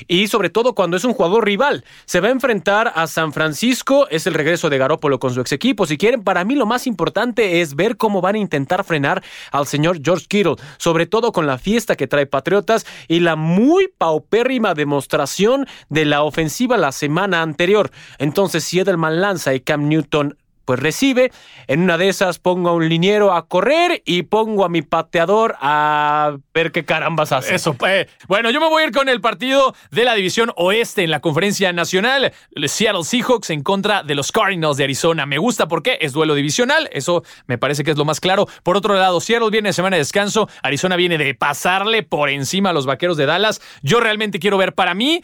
Y 0.08 0.28
sobre 0.28 0.50
todo 0.50 0.76
cuando 0.76 0.98
es 0.98 1.06
un 1.06 1.14
jugador 1.14 1.46
rival. 1.46 1.86
Se 2.06 2.20
va 2.20 2.28
a 2.28 2.32
enfrentar 2.32 2.92
a 2.96 3.08
San 3.08 3.34
Francisco, 3.34 4.08
es 4.10 4.28
el 4.28 4.34
regreso 4.34 4.70
de 4.70 4.78
Garópolo 4.78 5.20
con 5.20 5.34
su 5.34 5.42
ex 5.42 5.52
equipo. 5.52 5.86
Si 5.86 5.98
quieren, 5.98 6.24
para 6.24 6.44
mí 6.44 6.56
lo 6.56 6.66
más 6.66 6.88
importante 6.88 7.62
es 7.62 7.76
ver 7.76 7.98
cómo 7.98 8.22
van 8.22 8.36
a 8.36 8.40
intentar 8.40 8.84
frenar 8.84 9.24
al 9.52 9.68
señor 9.68 10.00
George 10.04 10.26
Kittle, 10.28 10.56
sobre 10.78 11.06
todo 11.06 11.32
con 11.32 11.48
la 11.48 11.58
fiesta 11.58 11.96
que 11.96 12.08
trae 12.08 12.26
Patriotas 12.36 12.86
y 13.08 13.22
la 13.22 13.38
muy 13.38 13.88
paupérrima 13.98 14.74
demostración 14.74 15.68
de 15.88 16.04
la 16.04 16.24
ofensiva 16.24 16.76
la 16.76 16.92
semana 16.92 17.42
anterior. 17.42 17.92
Entonces, 18.18 18.66
si 18.66 18.82
Edelman 18.82 19.22
lanza 19.22 19.54
y 19.54 19.62
Cam 19.62 19.88
Newton 19.88 20.38
pues 20.66 20.80
recibe. 20.80 21.32
En 21.68 21.82
una 21.82 21.98
de 21.98 22.10
esas 22.10 22.40
pongo 22.40 22.70
a 22.70 22.74
un 22.74 22.90
liniero 22.90 23.34
a 23.34 23.48
correr 23.48 24.02
y 24.06 24.24
pongo 24.24 24.66
a 24.66 24.70
mi 24.70 24.82
pateador 24.82 25.56
a 25.62 26.38
ver 26.54 26.72
qué 26.72 26.84
carambas 26.86 27.32
hace. 27.32 27.56
Eso, 27.56 27.74
pues. 27.76 28.08
Bueno, 28.28 28.50
yo 28.50 28.60
me 28.60 28.68
voy 28.68 28.84
a 28.84 28.88
ir 28.88 28.92
con 28.92 29.08
el 29.10 29.22
partido 29.22 29.74
de 29.92 30.04
la 30.04 30.16
División 30.16 30.52
Oeste 30.56 31.04
en 31.04 31.12
la 31.12 31.20
Conferencia 31.20 31.72
Nacional. 31.72 32.34
Seattle 32.66 33.04
Seahawks 33.04 33.50
en 33.52 33.64
contra 33.64 34.04
de 34.04 34.16
los 34.16 34.32
Cardinals 34.32 34.78
de 34.78 34.84
Arizona. 34.84 35.26
Me 35.26 35.38
gusta 35.38 35.68
porque 35.68 35.98
es 36.02 36.14
duelo 36.14 36.36
divisional. 36.36 36.90
Eso 36.92 37.24
me 37.48 37.58
parece 37.58 37.84
que 37.84 37.92
es 37.92 37.98
lo 37.98 38.06
más 38.06 38.20
claro. 38.20 38.48
Por 38.64 38.78
otro 38.78 38.96
lado, 38.96 39.22
Seattle 39.22 39.50
viene 39.50 39.74
semana 39.74 39.96
de 39.96 40.02
descanso. 40.02 40.50
Arizona 40.64 40.96
viene 40.96 41.18
de 41.18 41.34
pasarle 41.36 42.04
por 42.04 42.30
encima 42.30 42.72
a 42.72 42.74
los 42.74 42.86
vaqueros 42.86 43.18
de 43.18 43.26
Dallas. 43.26 43.62
Yo 43.82 44.00
realmente 44.00 44.40
quiero 44.40 44.58
ver 44.58 44.74
para 44.74 44.94
mí 44.94 45.24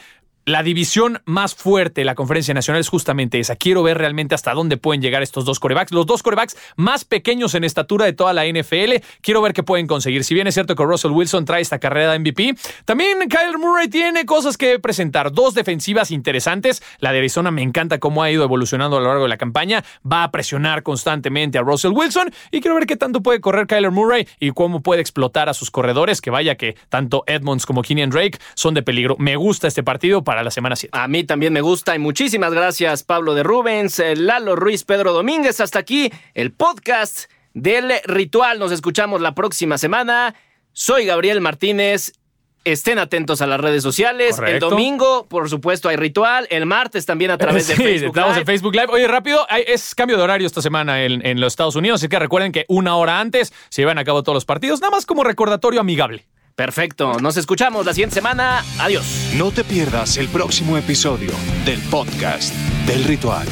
la 0.52 0.64
división 0.64 1.22
más 1.26 1.56
fuerte 1.56 2.02
de 2.02 2.06
la 2.06 2.16
conferencia 2.16 2.54
nacional 2.54 2.82
es 2.82 2.90
justamente 2.90 3.40
esa. 3.40 3.56
Quiero 3.56 3.84
ver 3.84 3.98
realmente 3.98 4.36
hasta 4.36 4.54
dónde 4.54 4.76
pueden 4.76 5.02
llegar 5.02 5.24
estos 5.24 5.46
dos 5.46 5.60
corebacks. 5.60 5.92
Los 5.92 6.06
dos 6.06 6.24
corebacks 6.24 6.58
más 6.76 7.06
pequeños 7.06 7.56
en 7.56 7.64
estatura 7.64 8.06
de 8.06 8.14
toda 8.14 8.34
la 8.34 8.46
NFL. 8.46 8.96
Quiero 9.22 9.42
ver 9.42 9.54
qué 9.54 9.64
pueden 9.64 9.88
conseguir. 9.88 10.26
Si 10.26 10.34
bien 10.34 10.48
es 10.48 10.54
cierto 10.54 10.76
que 10.76 10.84
Russell 10.84 11.12
Wilson 11.12 11.46
trae 11.46 11.62
esta 11.62 11.80
carrera 11.80 12.12
de 12.12 12.20
MVP, 12.20 12.56
también 12.84 13.20
Kyler 13.30 13.58
Murray 13.58 13.88
tiene 13.88 14.26
cosas 14.26 14.58
que 14.58 14.78
presentar. 14.80 15.32
Dos 15.32 15.54
defensivas 15.54 16.12
interesantes. 16.12 16.84
La 17.00 17.14
de 17.14 17.20
Arizona 17.20 17.50
me 17.52 17.62
encanta 17.62 18.00
cómo 18.00 18.22
ha 18.22 18.30
ido 18.30 18.44
evolucionando 18.44 18.98
a 18.98 19.00
lo 19.00 19.08
largo 19.08 19.24
de 19.24 19.30
la 19.30 19.38
campaña. 19.38 19.86
Va 20.10 20.24
a 20.24 20.32
presionar 20.32 20.84
constantemente 20.84 21.60
a 21.60 21.62
Russell 21.62 21.94
Wilson 21.94 22.32
y 22.52 22.60
quiero 22.60 22.76
ver 22.76 22.88
qué 22.88 22.98
tanto 22.98 23.22
puede 23.22 23.40
correr 23.40 23.68
Kyler 23.68 23.92
Murray 23.92 24.28
y 24.40 24.52
cómo 24.52 24.82
puede 24.82 25.00
explotar 25.02 25.48
a 25.48 25.54
sus 25.54 25.72
corredores. 25.72 26.20
Que 26.20 26.30
vaya 26.30 26.56
que 26.56 26.76
tanto 26.90 27.24
Edmonds 27.28 27.66
como 27.66 27.84
Kenyan 27.84 28.10
Drake 28.10 28.38
son 28.54 28.74
de 28.74 28.84
peligro. 28.84 29.16
Me 29.18 29.38
gusta 29.38 29.68
este 29.68 29.82
partido 29.82 30.24
para 30.26 30.41
la 30.44 30.52
semana 30.52 30.76
7. 30.76 30.98
A 30.98 31.08
mí 31.08 31.24
también 31.24 31.54
me 31.54 31.62
gusta 31.62 31.96
y 31.96 32.00
muchísimas 32.00 32.54
gracias 32.54 33.04
Pablo 33.04 33.34
de 33.34 33.44
Rubens, 33.44 34.00
eh, 34.00 34.16
Lalo 34.16 34.56
Ruiz, 34.56 34.84
Pedro 34.84 35.14
Domínguez. 35.14 35.60
Hasta 35.60 35.80
aquí 35.80 36.12
el 36.34 36.52
podcast 36.52 37.30
del 37.54 37.94
ritual. 38.06 38.60
Nos 38.60 38.72
escuchamos 38.72 39.22
la 39.22 39.36
próxima 39.36 39.78
semana. 39.78 40.36
Soy 40.74 41.06
Gabriel 41.06 41.42
Martínez. 41.42 42.14
Estén 42.64 43.00
atentos 43.00 43.42
a 43.42 43.48
las 43.48 43.60
redes 43.60 43.82
sociales. 43.82 44.40
El 44.46 44.60
domingo, 44.60 45.26
por 45.28 45.50
supuesto, 45.50 45.90
hay 45.90 45.96
ritual. 45.96 46.46
El 46.52 46.68
martes 46.68 47.08
también 47.08 47.32
a 47.32 47.38
través 47.38 47.68
de 47.68 47.76
Facebook 47.78 48.16
estamos 48.16 48.38
en 48.38 48.46
Facebook 48.46 48.76
Live. 48.76 48.88
Oye, 48.90 49.08
rápido, 49.08 49.48
es 49.50 49.96
cambio 49.96 50.16
de 50.16 50.24
horario 50.24 50.46
esta 50.46 50.62
semana 50.62 51.04
en, 51.04 51.26
en 51.26 51.42
los 51.42 51.54
Estados 51.54 51.76
Unidos. 51.76 52.02
Así 52.02 52.08
que 52.08 52.20
recuerden 52.20 52.52
que 52.52 52.66
una 52.68 52.96
hora 52.98 53.20
antes 53.20 53.52
se 53.70 53.82
llevan 53.82 53.98
a 53.98 54.04
cabo 54.04 54.22
todos 54.22 54.36
los 54.36 54.46
partidos. 54.46 54.80
Nada 54.80 54.92
más 54.92 55.08
como 55.08 55.24
recordatorio 55.24 55.82
amigable. 55.82 56.28
Perfecto. 56.56 57.20
Nos 57.20 57.38
escuchamos 57.38 57.86
la 57.86 57.94
siguiente 57.94 58.16
semana. 58.16 58.64
Adiós. 58.80 59.32
No 59.36 59.52
te 59.52 59.64
pierdas 59.64 60.18
el 60.18 60.28
próximo 60.28 60.78
episodio 60.78 61.32
del 61.66 61.80
podcast 61.90 62.54
del 62.86 63.04
ritual. 63.04 63.48